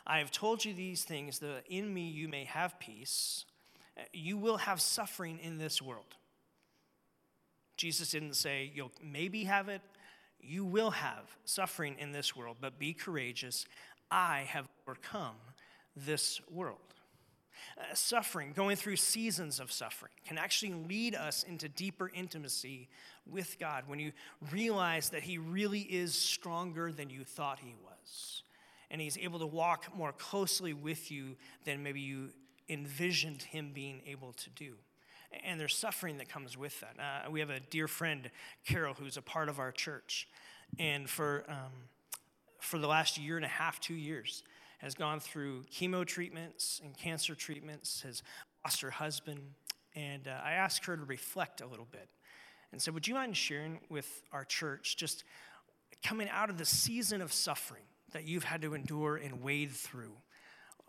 [0.06, 3.46] I have told you these things that in me you may have peace.
[4.12, 6.16] You will have suffering in this world.
[7.76, 9.80] Jesus didn't say you'll maybe have it,
[10.40, 13.64] you will have suffering in this world, but be courageous.
[14.10, 15.36] I have overcome
[16.06, 16.78] this world.
[17.78, 22.88] Uh, suffering, going through seasons of suffering, can actually lead us into deeper intimacy
[23.26, 24.12] with God when you
[24.50, 28.42] realize that He really is stronger than you thought He was.
[28.90, 32.30] And He's able to walk more closely with you than maybe you
[32.68, 34.74] envisioned Him being able to do.
[35.44, 36.96] And there's suffering that comes with that.
[36.98, 38.30] Uh, we have a dear friend,
[38.64, 40.26] Carol, who's a part of our church.
[40.78, 41.72] And for, um,
[42.60, 44.42] for the last year and a half, two years,
[44.78, 48.22] has gone through chemo treatments and cancer treatments, has
[48.64, 49.40] lost her husband.
[49.94, 52.08] And uh, I asked her to reflect a little bit
[52.72, 55.24] and said, Would you mind sharing with our church just
[56.04, 60.12] coming out of the season of suffering that you've had to endure and wade through?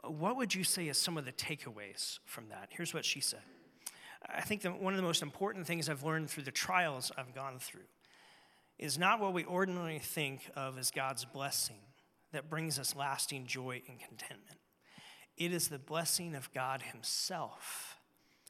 [0.04, 2.70] What would you say is some of the takeaways from that?
[2.70, 3.42] Here's what she said.
[4.28, 7.34] I think that one of the most important things I've learned through the trials I've
[7.34, 7.88] gone through
[8.78, 11.80] is not what we ordinarily think of as God's blessing
[12.32, 14.60] that brings us lasting joy and contentment.
[15.38, 17.98] It is the blessing of God Himself,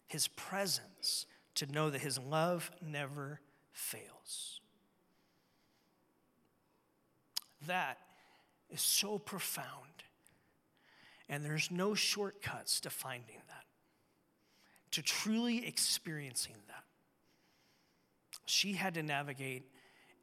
[0.08, 1.26] His presence,
[1.56, 4.60] to know that His love never fails.
[7.68, 7.98] That
[8.70, 10.04] is so profound,
[11.28, 13.66] and there's no shortcuts to finding that
[14.92, 16.84] to truly experiencing that.
[18.46, 19.70] She had to navigate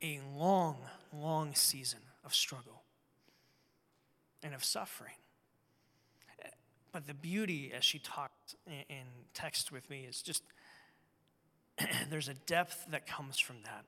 [0.03, 0.77] a long,
[1.13, 2.83] long season of struggle
[4.47, 5.15] and of suffering.
[6.93, 10.43] But the beauty, as she talked in- text with me, is just
[12.09, 13.85] there's a depth that comes from that.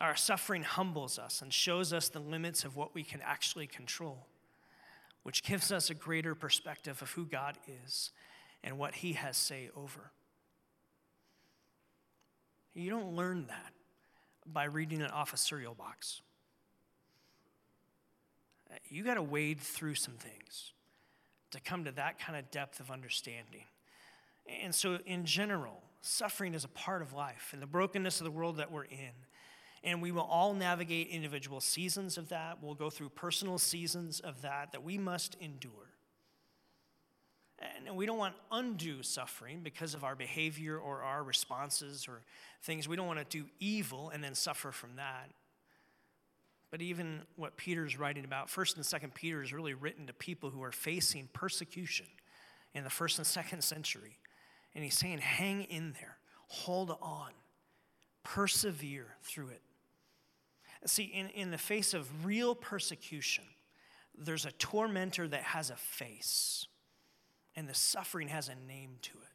[0.00, 4.26] Our suffering humbles us and shows us the limits of what we can actually control,
[5.22, 8.10] which gives us a greater perspective of who God is
[8.62, 10.10] and what he has say over.
[12.74, 13.72] You don't learn that
[14.46, 16.22] by reading it off a cereal box.
[18.88, 20.72] You got to wade through some things
[21.50, 23.64] to come to that kind of depth of understanding.
[24.62, 28.30] And so, in general, suffering is a part of life and the brokenness of the
[28.30, 29.12] world that we're in.
[29.84, 32.58] And we will all navigate individual seasons of that.
[32.62, 35.72] We'll go through personal seasons of that that we must endure.
[37.60, 42.22] And we don't want undue suffering because of our behavior or our responses or
[42.62, 42.88] things.
[42.88, 45.30] We don't want to do evil and then suffer from that.
[46.70, 50.50] But even what Peter's writing about, 1st and 2nd Peter is really written to people
[50.50, 52.06] who are facing persecution
[52.74, 54.18] in the 1st and 2nd century.
[54.74, 57.30] And he's saying, hang in there, hold on,
[58.22, 59.62] persevere through it.
[60.86, 63.44] See, in, in the face of real persecution,
[64.16, 66.66] there's a tormentor that has a face
[67.56, 69.32] and the suffering has a name to it.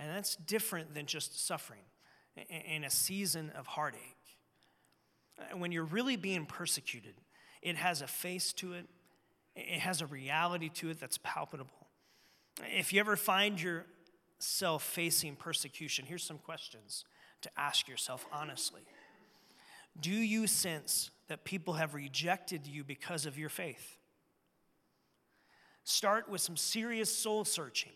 [0.00, 1.82] And that's different than just suffering
[2.48, 4.16] in a season of heartache.
[5.56, 7.14] When you're really being persecuted,
[7.62, 8.86] it has a face to it,
[9.54, 11.88] it has a reality to it that's palpable.
[12.62, 17.04] If you ever find yourself facing persecution, here's some questions
[17.42, 18.82] to ask yourself honestly.
[20.00, 23.98] Do you sense that people have rejected you because of your faith?
[25.88, 27.92] start with some serious soul searching.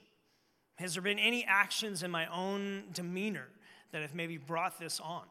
[0.76, 3.48] Has there been any actions in my own demeanor
[3.92, 5.24] that have maybe brought this on?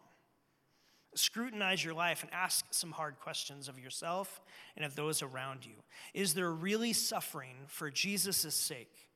[1.13, 4.41] Scrutinize your life and ask some hard questions of yourself
[4.75, 5.75] and of those around you.
[6.13, 9.09] Is there really suffering for Jesus' sake?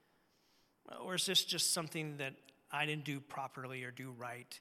[1.01, 2.33] Or is this just something that
[2.71, 4.59] I didn't do properly or do right,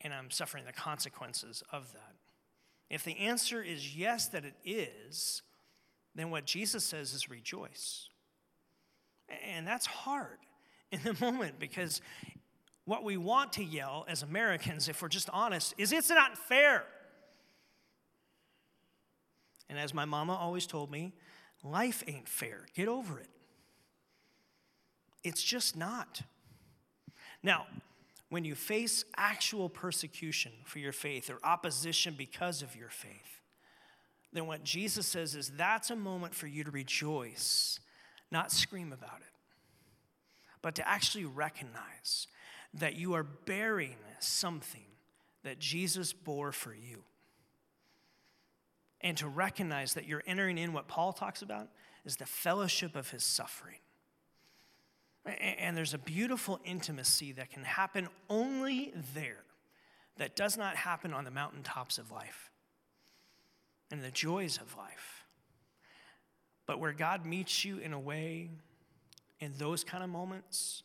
[0.00, 2.14] and I'm suffering the consequences of that?
[2.88, 5.42] If the answer is yes, that it is,
[6.14, 8.08] then what Jesus says is rejoice.
[9.44, 10.38] And that's hard
[10.92, 12.00] in the moment because
[12.86, 16.84] what we want to yell as Americans, if we're just honest, is it's not fair.
[19.68, 21.12] And as my mama always told me,
[21.64, 22.66] life ain't fair.
[22.74, 23.28] Get over it.
[25.24, 26.22] It's just not.
[27.42, 27.66] Now,
[28.28, 33.40] when you face actual persecution for your faith or opposition because of your faith,
[34.32, 37.80] then what Jesus says is that's a moment for you to rejoice,
[38.30, 39.32] not scream about it,
[40.62, 42.28] but to actually recognize
[42.78, 44.84] that you are bearing something
[45.44, 47.02] that Jesus bore for you.
[49.00, 51.68] And to recognize that you're entering in what Paul talks about
[52.04, 53.78] is the fellowship of his suffering.
[55.24, 59.44] And there's a beautiful intimacy that can happen only there
[60.18, 62.50] that does not happen on the mountaintops of life
[63.90, 65.24] and the joys of life,
[66.64, 68.50] but where God meets you in a way
[69.40, 70.82] in those kind of moments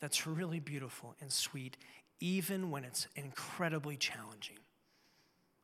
[0.00, 1.76] that's really beautiful and sweet,
[2.20, 4.58] even when it's incredibly challenging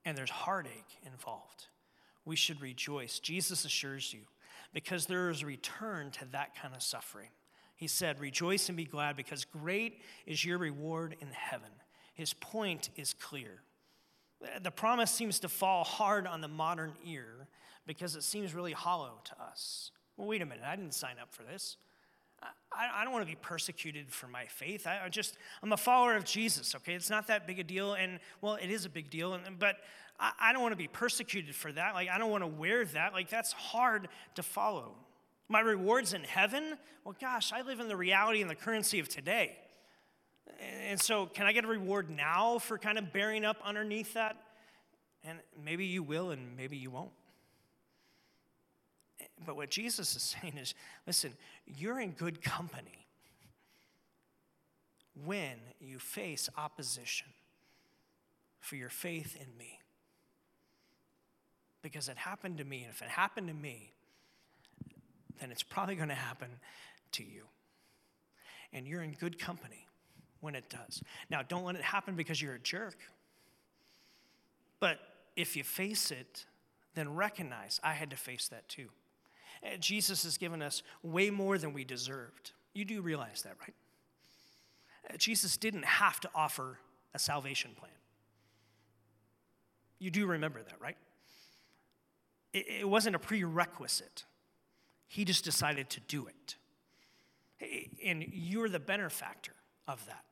[0.05, 1.67] and there's heartache involved.
[2.25, 3.19] We should rejoice.
[3.19, 4.21] Jesus assures you,
[4.73, 7.29] because there is a return to that kind of suffering.
[7.77, 11.71] He said, Rejoice and be glad, because great is your reward in heaven.
[12.15, 13.63] His point is clear.
[14.63, 17.49] The promise seems to fall hard on the modern ear
[17.87, 19.91] because it seems really hollow to us.
[20.17, 21.77] Well, wait a minute, I didn't sign up for this.
[22.73, 24.87] I, I don't want to be persecuted for my faith.
[24.87, 26.95] I, I just, I'm a follower of Jesus, okay?
[26.95, 27.95] It's not that big a deal.
[27.95, 29.77] And, well, it is a big deal, and, but
[30.19, 31.95] I, I don't want to be persecuted for that.
[31.95, 33.13] Like, I don't want to wear that.
[33.13, 34.95] Like, that's hard to follow.
[35.49, 36.77] My rewards in heaven?
[37.05, 39.57] Well, gosh, I live in the reality and the currency of today.
[40.89, 44.37] And so, can I get a reward now for kind of bearing up underneath that?
[45.25, 47.11] And maybe you will, and maybe you won't.
[49.45, 50.75] But what Jesus is saying is
[51.07, 51.33] listen,
[51.67, 53.07] you're in good company
[55.25, 57.29] when you face opposition
[58.61, 59.79] for your faith in me.
[61.83, 63.93] Because it happened to me, and if it happened to me,
[65.41, 66.49] then it's probably going to happen
[67.13, 67.43] to you.
[68.73, 69.87] And you're in good company
[70.41, 71.03] when it does.
[71.31, 72.97] Now, don't let it happen because you're a jerk.
[74.81, 74.99] But
[75.37, 76.47] if you face it,
[76.95, 78.89] then recognize I had to face that too.
[79.65, 82.53] Uh, Jesus has given us way more than we deserved.
[82.75, 83.75] You do realize that, right?
[85.09, 86.79] Uh, Jesus didn't have to offer
[87.15, 87.91] a salvation plan.
[89.99, 90.97] You do remember that, right?
[92.53, 94.25] It, it wasn't a prerequisite.
[95.07, 96.57] He just decided to do it.
[98.05, 99.53] And you're the benefactor
[99.87, 100.25] of that.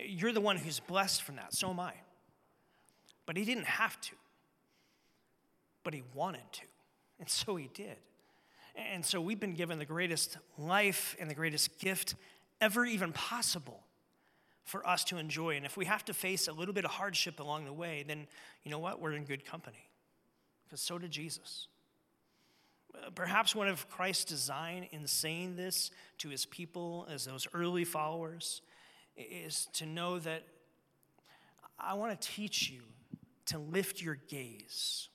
[0.00, 1.54] You're the one who's blessed from that.
[1.54, 1.92] So am I.
[3.26, 4.12] But he didn't have to.
[5.84, 6.62] But he wanted to.
[7.20, 7.96] And so he did.
[8.76, 12.14] And so we've been given the greatest life and the greatest gift
[12.60, 13.80] ever even possible
[14.64, 15.56] for us to enjoy.
[15.56, 18.26] And if we have to face a little bit of hardship along the way, then
[18.64, 19.00] you know what?
[19.00, 19.88] We're in good company.
[20.64, 21.68] Because so did Jesus.
[22.94, 27.84] Uh, Perhaps one of Christ's design in saying this to his people as those early
[27.84, 28.62] followers
[29.16, 30.42] is to know that
[31.78, 32.80] I want to teach you
[33.46, 35.08] to lift your gaze.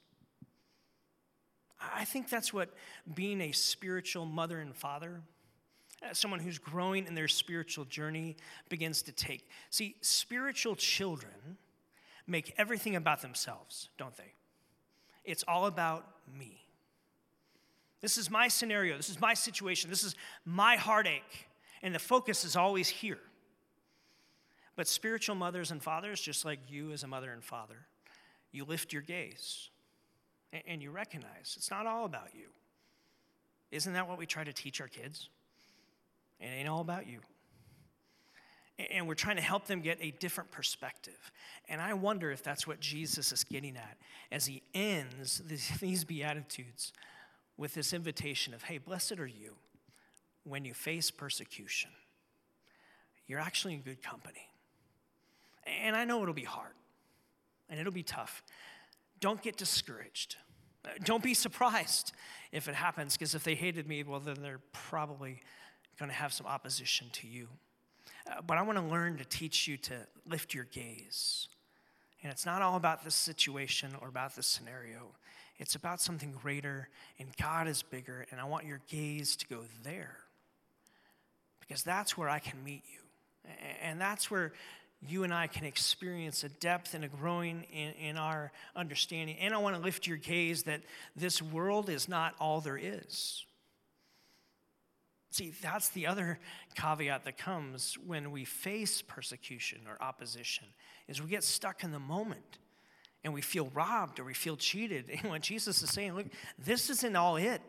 [1.79, 2.69] I think that's what
[3.13, 5.21] being a spiritual mother and father,
[6.03, 8.35] uh, someone who's growing in their spiritual journey,
[8.67, 9.47] begins to take.
[9.69, 11.57] See, spiritual children
[12.27, 14.33] make everything about themselves, don't they?
[15.23, 16.05] It's all about
[16.37, 16.61] me.
[18.01, 18.97] This is my scenario.
[18.97, 19.89] This is my situation.
[19.89, 20.15] This is
[20.45, 21.47] my heartache.
[21.81, 23.19] And the focus is always here.
[24.75, 27.87] But spiritual mothers and fathers, just like you as a mother and father,
[28.51, 29.69] you lift your gaze
[30.67, 32.47] and you recognize it's not all about you.
[33.71, 35.29] Isn't that what we try to teach our kids?
[36.39, 37.19] It ain't all about you.
[38.91, 41.31] And we're trying to help them get a different perspective.
[41.67, 43.97] And I wonder if that's what Jesus is getting at
[44.31, 45.41] as he ends
[45.79, 46.93] these, Beatitudes
[47.57, 49.55] with this invitation of, hey, blessed are you
[50.45, 51.91] when you face persecution.
[53.27, 54.47] You're actually in good company.
[55.83, 56.73] And I know it'll be hard
[57.69, 58.43] and it'll be tough.
[59.19, 60.37] Don't get discouraged.
[60.85, 62.13] Uh, Don't be surprised
[62.51, 65.41] if it happens, because if they hated me, well, then they're probably
[65.97, 67.47] going to have some opposition to you.
[68.29, 69.95] Uh, but I want to learn to teach you to
[70.27, 71.47] lift your gaze.
[72.23, 75.13] And it's not all about this situation or about this scenario,
[75.57, 76.87] it's about something greater,
[77.19, 80.17] and God is bigger, and I want your gaze to go there.
[81.59, 82.99] Because that's where I can meet you.
[83.81, 84.53] And that's where
[85.07, 89.37] you and I can experience a depth and a growing in, in our understanding.
[89.39, 90.81] And I want to lift your gaze that
[91.15, 93.45] this world is not all there is.
[95.31, 96.39] See, that's the other
[96.75, 100.65] caveat that comes when we face persecution or opposition
[101.07, 102.57] is we get stuck in the moment
[103.23, 105.05] and we feel robbed or we feel cheated.
[105.21, 106.25] And what Jesus is saying, look,
[106.57, 107.61] this isn't all it.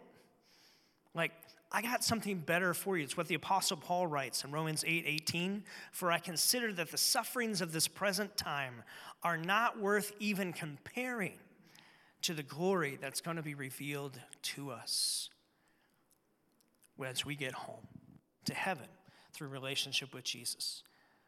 [1.15, 1.33] Like,
[1.73, 3.05] I got something better for you.
[3.05, 5.63] It's what the Apostle Paul writes in Romans 8 18.
[5.93, 8.83] For I consider that the sufferings of this present time
[9.23, 11.35] are not worth even comparing
[12.23, 15.31] to the glory that's going to be revealed to us
[17.05, 17.87] as we get home
[18.45, 18.87] to heaven
[19.33, 20.83] through relationship with Jesus.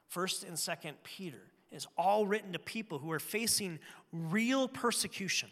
[0.09, 1.41] First and second Peter
[1.71, 3.79] is all written to people who are facing
[4.13, 5.49] real persecution.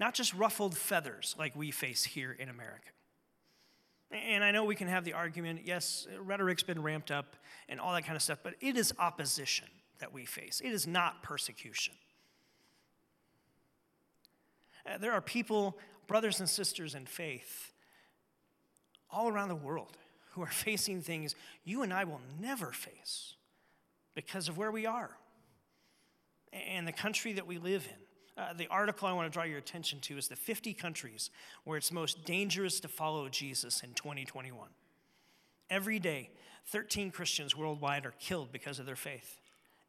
[0.00, 2.88] Not just ruffled feathers like we face here in America.
[4.10, 7.36] And I know we can have the argument yes, rhetoric's been ramped up
[7.68, 10.62] and all that kind of stuff, but it is opposition that we face.
[10.64, 11.94] It is not persecution.
[14.90, 17.72] Uh, There are people, brothers and sisters in faith,
[19.10, 19.98] all around the world
[20.30, 23.34] who are facing things you and I will never face
[24.14, 25.10] because of where we are
[26.52, 28.09] and the country that we live in.
[28.40, 31.30] Uh, the article I want to draw your attention to is the 50 countries
[31.64, 34.68] where it's most dangerous to follow Jesus in 2021.
[35.68, 36.30] Every day,
[36.68, 39.38] 13 Christians worldwide are killed because of their faith.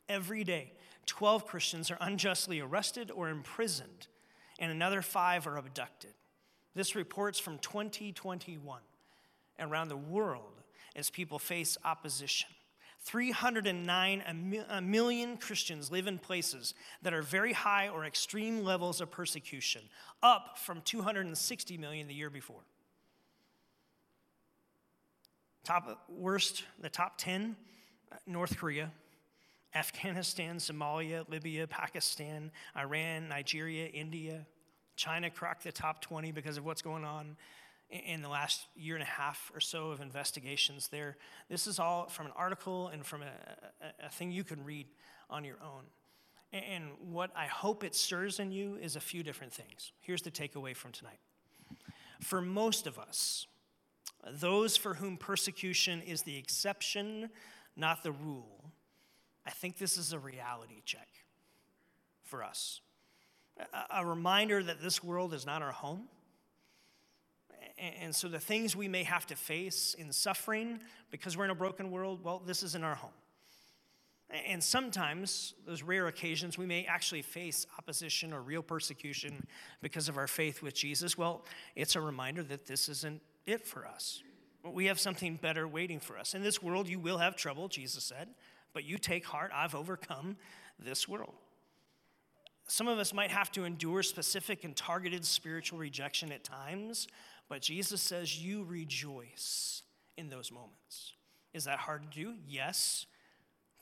[0.10, 0.74] Every day,
[1.06, 4.08] 12 Christians are unjustly arrested or imprisoned,
[4.60, 6.12] and another five are abducted.
[6.76, 8.82] This reports from 2021
[9.60, 10.62] around the world
[10.94, 12.50] as people face opposition.
[13.04, 14.24] 309
[14.70, 19.82] a million Christians live in places that are very high or extreme levels of persecution,
[20.22, 22.62] up from 260 million the year before.
[25.64, 27.56] Top worst, the top 10
[28.12, 28.92] uh, North Korea,
[29.74, 34.46] Afghanistan, Somalia, Libya, Pakistan, Iran, Nigeria, India.
[34.96, 37.38] China cracked the top 20 because of what's going on
[37.92, 41.18] in the last year and a half or so of investigations there.
[41.50, 44.88] This is all from an article and from a, a, a thing you can read
[45.30, 45.84] on your own.
[46.54, 49.92] And what I hope it stirs in you is a few different things.
[50.00, 51.20] Here's the takeaway from tonight.
[52.20, 53.48] For most of us,
[54.30, 57.30] those for whom persecution is the exception,
[57.76, 58.72] not the rule,
[59.46, 61.08] I think this is a reality check
[62.24, 62.82] for us.
[63.74, 66.08] A, a reminder that this world is not our home.
[67.82, 70.80] And so the things we may have to face in suffering
[71.10, 73.10] because we're in a broken world, well, this isn't our home.
[74.48, 79.46] And sometimes, those rare occasions, we may actually face opposition or real persecution
[79.82, 81.18] because of our faith with Jesus.
[81.18, 81.44] Well,
[81.76, 84.22] it's a reminder that this isn't it for us.
[84.64, 86.34] We have something better waiting for us.
[86.36, 88.30] In this world, you will have trouble, Jesus said,
[88.74, 90.38] but you take heart, I've overcome
[90.80, 91.34] this world.
[92.68, 97.08] Some of us might have to endure specific and targeted spiritual rejection at times,
[97.52, 99.84] but Jesus says you rejoice
[100.18, 101.16] in those moments.
[101.54, 102.36] Is that hard to do?
[102.48, 103.06] Yes.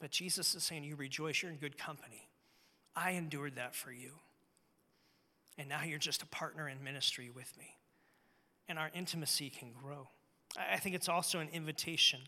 [0.02, 2.32] But Jesus is saying you rejoice, you're in good company.
[2.96, 4.14] I endured that for you.
[5.60, 7.76] And now you're just a partner in ministry with me.
[8.68, 10.10] And our intimacy can grow.
[10.58, 12.22] I think it's also an invitation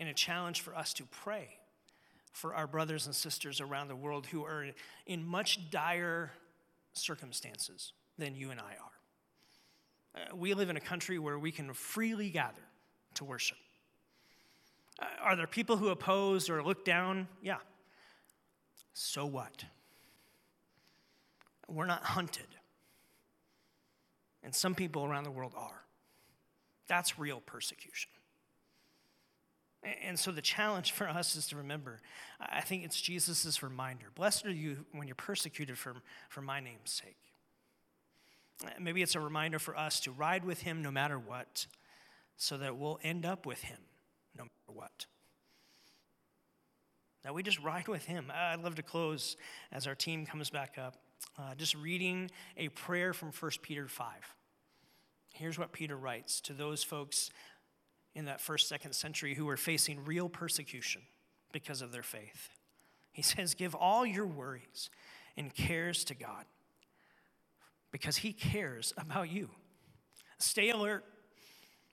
[0.00, 1.60] and a challenge for us to pray
[2.32, 4.66] for our brothers and sisters around the world who are
[5.06, 6.32] in much dire
[6.92, 8.97] circumstances than you and I are.
[10.14, 12.62] Uh, we live in a country where we can freely gather
[13.14, 13.58] to worship.
[15.00, 17.28] Uh, are there people who oppose or look down?
[17.42, 17.58] Yeah.
[18.92, 19.64] So what?
[21.68, 22.46] We're not hunted.
[24.42, 25.84] And some people around the world are.
[26.86, 28.10] That's real persecution.
[30.04, 32.00] And so the challenge for us is to remember,
[32.40, 34.06] I think it's Jesus' reminder.
[34.14, 35.96] Blessed are you when you're persecuted for,
[36.28, 37.27] for my name's sake.
[38.80, 41.66] Maybe it's a reminder for us to ride with him no matter what,
[42.36, 43.78] so that we'll end up with him
[44.36, 45.06] no matter what.
[47.22, 48.32] That we just ride with him.
[48.34, 49.36] I'd love to close
[49.72, 50.96] as our team comes back up,
[51.38, 54.08] uh, just reading a prayer from 1 Peter 5.
[55.34, 57.30] Here's what Peter writes to those folks
[58.14, 61.02] in that first, second century who were facing real persecution
[61.52, 62.48] because of their faith.
[63.12, 64.90] He says, Give all your worries
[65.36, 66.44] and cares to God
[67.90, 69.50] because He cares about you.
[70.38, 71.04] Stay alert.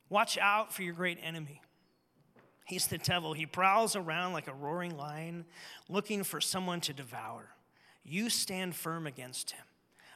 [0.10, 1.62] Watch out for your great enemy.
[2.66, 3.34] He's the devil.
[3.34, 5.46] He prowls around like a roaring lion
[5.88, 7.50] looking for someone to devour.
[8.04, 9.64] You stand firm against him.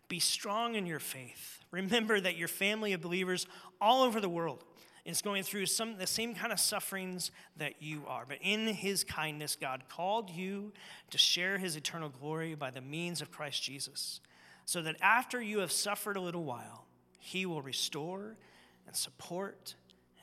[0.07, 1.59] Be strong in your faith.
[1.71, 3.45] Remember that your family of believers
[3.79, 4.63] all over the world
[5.05, 8.25] is going through some the same kind of sufferings that you are.
[8.27, 10.73] But in his kindness, God called you
[11.11, 14.21] to share his eternal glory by the means of Christ Jesus,
[14.69, 16.85] so that after you have suffered a little while,
[17.17, 18.37] he will restore
[18.85, 19.73] and support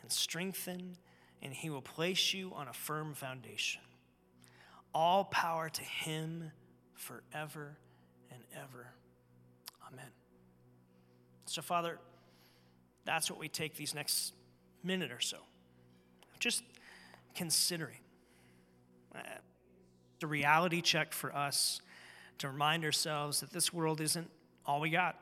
[0.00, 0.96] and strengthen,
[1.42, 3.82] and he will place you on a firm foundation.
[4.94, 6.52] All power to him
[6.94, 7.76] forever
[8.30, 8.86] and ever.
[9.92, 10.12] Amen.
[11.46, 11.98] So, Father,
[13.04, 14.32] that's what we take these next
[14.84, 15.38] minute or so.
[16.38, 16.62] Just
[17.34, 17.98] considering
[20.20, 21.80] the reality check for us
[22.38, 24.30] to remind ourselves that this world isn't
[24.66, 25.16] all we got.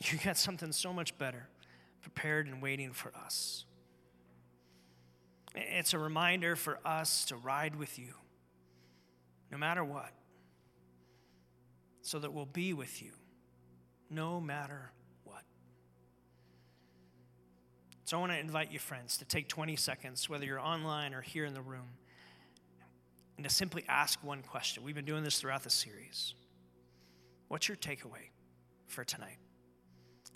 [0.00, 1.48] You got something so much better
[2.02, 3.64] prepared and waiting for us.
[5.54, 8.14] It's a reminder for us to ride with you
[9.50, 10.10] no matter what,
[12.00, 13.12] so that we'll be with you
[14.08, 14.90] no matter
[15.24, 15.42] what.
[18.04, 21.20] So I want to invite you, friends, to take 20 seconds, whether you're online or
[21.20, 21.88] here in the room,
[23.36, 24.82] and to simply ask one question.
[24.82, 26.34] We've been doing this throughout the series.
[27.48, 28.31] What's your takeaway
[28.92, 29.38] for tonight?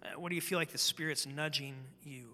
[0.02, 2.30] Uh, what do you feel like the Spirit's nudging you?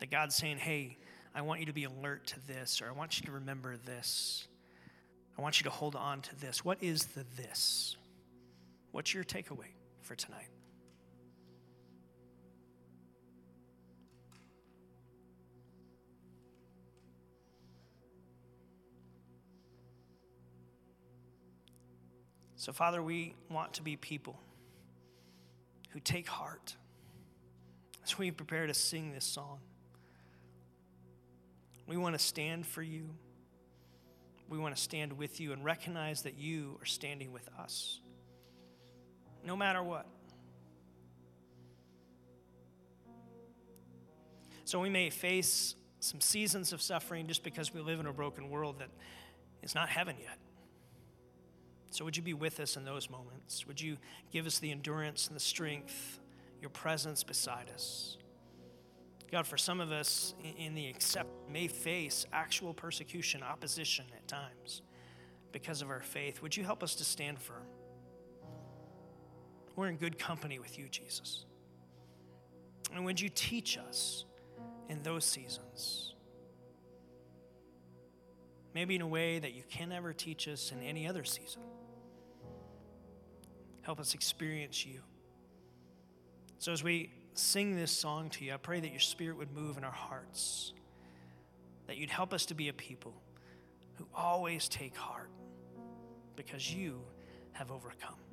[0.00, 0.98] That God's saying, hey,
[1.34, 4.48] I want you to be alert to this, or I want you to remember this.
[5.38, 6.64] I want you to hold on to this.
[6.64, 7.96] What is the this?
[8.92, 9.72] What's your takeaway
[10.02, 10.48] for tonight?
[22.56, 24.38] So, Father, we want to be people
[25.94, 26.74] who take heart
[28.02, 29.60] as we prepare to sing this song.
[31.86, 33.08] We want to stand for you.
[34.48, 38.00] We want to stand with you and recognize that you are standing with us,
[39.46, 40.06] no matter what.
[44.64, 48.50] So we may face some seasons of suffering just because we live in a broken
[48.50, 48.90] world that
[49.62, 50.38] is not heaven yet.
[51.94, 53.68] So would you be with us in those moments?
[53.68, 53.98] Would you
[54.32, 56.18] give us the endurance and the strength,
[56.60, 58.18] your presence beside us?
[59.30, 64.82] God, for some of us in- the accept may face actual persecution, opposition at times
[65.52, 66.42] because of our faith.
[66.42, 67.68] Would you help us to stand firm?
[69.76, 71.46] We're in good company with you, Jesus.
[72.92, 74.24] And would you teach us
[74.88, 76.16] in those seasons?
[78.74, 81.62] Maybe in a way that you can never teach us in any other season.
[83.84, 85.00] Help us experience you.
[86.58, 89.76] So as we sing this song to you, I pray that your spirit would move
[89.76, 90.72] in our hearts,
[91.86, 93.12] that you'd help us to be a people
[93.96, 95.28] who always take heart
[96.34, 97.00] because you
[97.52, 98.23] have overcome.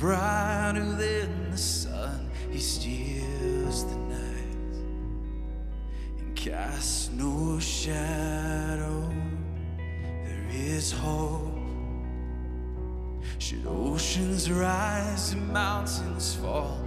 [0.00, 2.30] Brighter than the sun.
[2.50, 4.76] He steals the night
[6.18, 9.06] and casts no shadow.
[9.76, 11.52] There is hope.
[13.38, 16.79] Should oceans rise and mountains fall,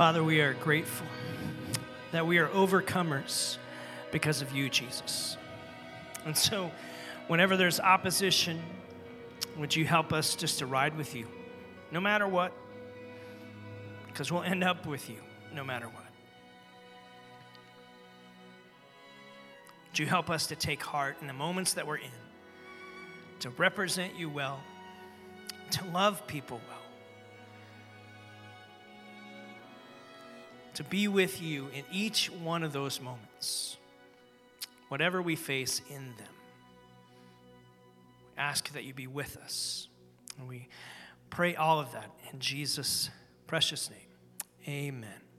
[0.00, 1.06] Father, we are grateful
[2.10, 3.58] that we are overcomers
[4.10, 5.36] because of you, Jesus.
[6.24, 6.70] And so,
[7.28, 8.62] whenever there's opposition,
[9.58, 11.26] would you help us just to ride with you,
[11.92, 12.54] no matter what?
[14.06, 15.18] Because we'll end up with you,
[15.54, 16.06] no matter what.
[19.90, 22.10] Would you help us to take heart in the moments that we're in,
[23.40, 24.60] to represent you well,
[25.72, 26.79] to love people well,
[30.80, 33.76] to be with you in each one of those moments,
[34.88, 36.34] whatever we face in them.
[38.22, 39.88] We ask that you be with us.
[40.38, 40.68] And we
[41.28, 43.10] pray all of that in Jesus'
[43.46, 44.08] precious name.
[44.66, 45.29] Amen.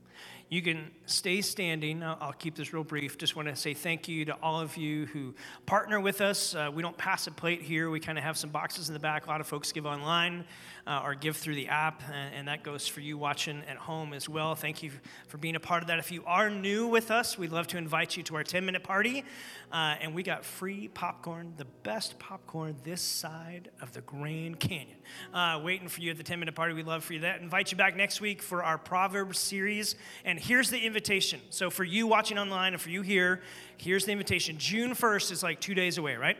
[0.51, 2.03] You can stay standing.
[2.03, 3.17] I'll keep this real brief.
[3.17, 5.33] Just want to say thank you to all of you who
[5.65, 6.53] partner with us.
[6.53, 7.89] Uh, we don't pass a plate here.
[7.89, 9.27] We kind of have some boxes in the back.
[9.27, 10.43] A lot of folks give online
[10.85, 14.11] uh, or give through the app, and, and that goes for you watching at home
[14.11, 14.53] as well.
[14.53, 14.91] Thank you
[15.29, 15.99] for being a part of that.
[15.99, 18.83] If you are new with us, we'd love to invite you to our 10 minute
[18.83, 19.23] party.
[19.71, 24.97] Uh, and we got free popcorn, the best popcorn this side of the Grand Canyon.
[25.33, 26.73] Uh, waiting for you at the 10 minute party.
[26.73, 27.39] We'd love for you that.
[27.39, 29.95] Invite you back next week for our Proverbs series.
[30.25, 31.39] And here's the invitation.
[31.49, 33.41] So for you watching online and for you here,
[33.77, 34.57] here's the invitation.
[34.57, 36.37] June 1st is like two days away, right?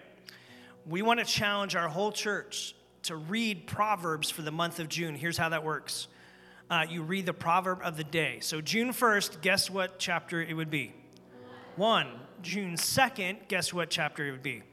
[0.87, 5.15] We want to challenge our whole church to read Proverbs for the month of June.
[5.15, 6.07] Here's how that works
[6.69, 8.39] uh, you read the proverb of the day.
[8.39, 10.93] So, June 1st, guess what chapter it would be?
[11.75, 12.07] One.
[12.41, 14.63] June 2nd, guess what chapter it would be?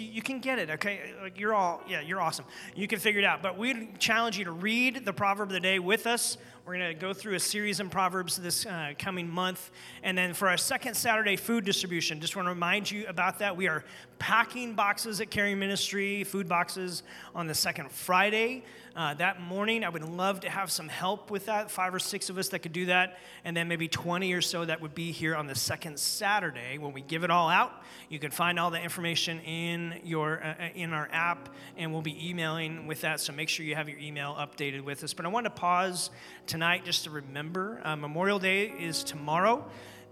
[0.00, 1.12] You can get it, okay?
[1.20, 2.44] Like you're all, yeah, you're awesome.
[2.74, 3.42] You can figure it out.
[3.42, 6.38] But we challenge you to read the proverb of the day with us.
[6.64, 9.72] We're going to go through a series in Proverbs this uh, coming month.
[10.04, 13.56] And then for our second Saturday food distribution, just want to remind you about that.
[13.56, 13.84] We are
[14.20, 17.02] packing boxes at Caring Ministry, food boxes
[17.34, 18.62] on the second Friday.
[18.94, 21.70] Uh, that morning, I would love to have some help with that.
[21.70, 23.18] Five or six of us that could do that.
[23.42, 26.92] And then maybe 20 or so that would be here on the second Saturday when
[26.92, 27.72] we give it all out.
[28.10, 31.48] You can find all the information in, your, uh, in our app,
[31.78, 33.20] and we'll be emailing with that.
[33.20, 35.14] So make sure you have your email updated with us.
[35.14, 36.10] But I want to pause
[36.46, 39.64] tonight just to remember uh, Memorial Day is tomorrow.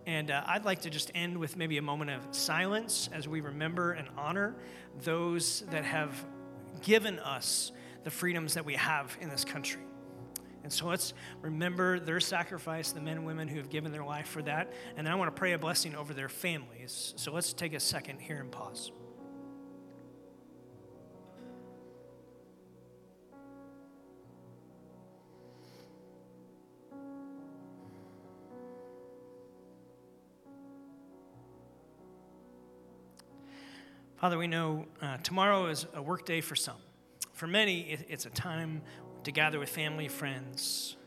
[0.07, 3.43] And uh, I'd like to just end with maybe a moment of silence as we
[3.43, 4.55] remember and honor
[5.03, 6.25] those that have
[6.81, 7.73] given us
[8.05, 9.83] the freedoms that we have in this country.
[10.63, 14.29] And so let's remember their sacrifice, the men and women who have given their life
[14.29, 14.73] for that.
[14.97, 17.15] And I want to pray a blessing over their families.
[17.17, 18.93] So let's take a second here and pause.
[34.21, 36.77] Father, we know uh, tomorrow is a work day for some.
[37.41, 38.83] For many, it's a time
[39.25, 40.99] to gather with family, friends.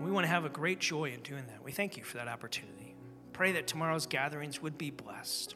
[0.00, 1.62] We want to have a great joy in doing that.
[1.62, 2.96] We thank you for that opportunity.
[3.34, 5.54] Pray that tomorrow's gatherings would be blessed.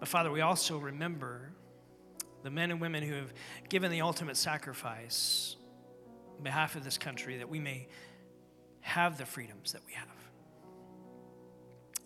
[0.00, 1.52] But Father, we also remember
[2.42, 3.32] the men and women who have
[3.68, 5.54] given the ultimate sacrifice
[6.38, 7.86] on behalf of this country that we may
[8.80, 10.08] have the freedoms that we have.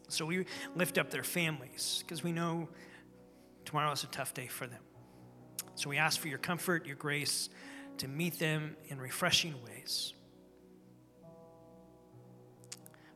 [0.08, 0.44] So we
[0.74, 2.68] lift up their families because we know
[3.64, 4.82] tomorrow is a tough day for them.
[5.76, 7.50] So we ask for your comfort, your grace
[7.98, 10.14] to meet them in refreshing ways.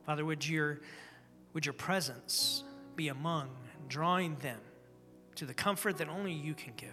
[0.05, 0.79] Father, would your,
[1.53, 2.63] would your presence
[2.95, 3.49] be among,
[3.87, 4.59] drawing them
[5.35, 6.89] to the comfort that only you can give?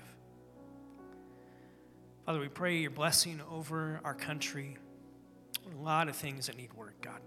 [2.25, 4.79] Father, we pray your blessing over our country.
[5.75, 7.21] A lot of things that need work, God.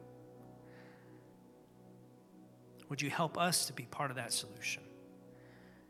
[2.90, 4.82] Would you help us to be part of that solution?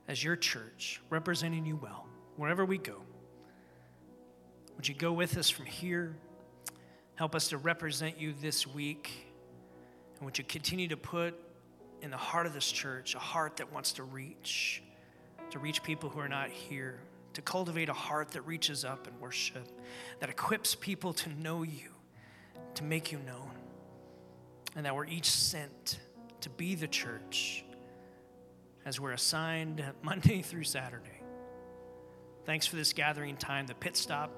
[0.09, 2.07] As your church, representing you well,
[2.41, 2.95] wherever we go.
[4.75, 6.15] Would you go with us from here?
[7.13, 9.11] Help us to represent you this week.
[10.15, 11.35] And would you continue to put
[12.01, 14.81] in the heart of this church a heart that wants to reach,
[15.51, 16.99] to reach people who are not here,
[17.33, 19.67] to cultivate a heart that reaches up and worship,
[20.19, 21.91] that equips people to know you,
[22.73, 23.51] to make you known,
[24.75, 25.99] and that we're each sent
[26.39, 27.63] to be the church
[28.83, 31.20] as we're assigned Monday through Saturday.
[32.45, 34.31] Thanks for this gathering time, the pit stop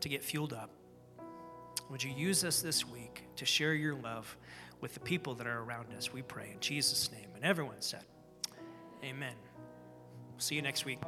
[0.00, 0.70] to get fueled up.
[1.90, 4.36] Would you use us this week to share your love
[4.80, 6.12] with the people that are around us?
[6.12, 7.28] We pray in Jesus' name.
[7.34, 8.04] And everyone said,
[9.04, 9.34] Amen.
[10.38, 10.98] See you next week.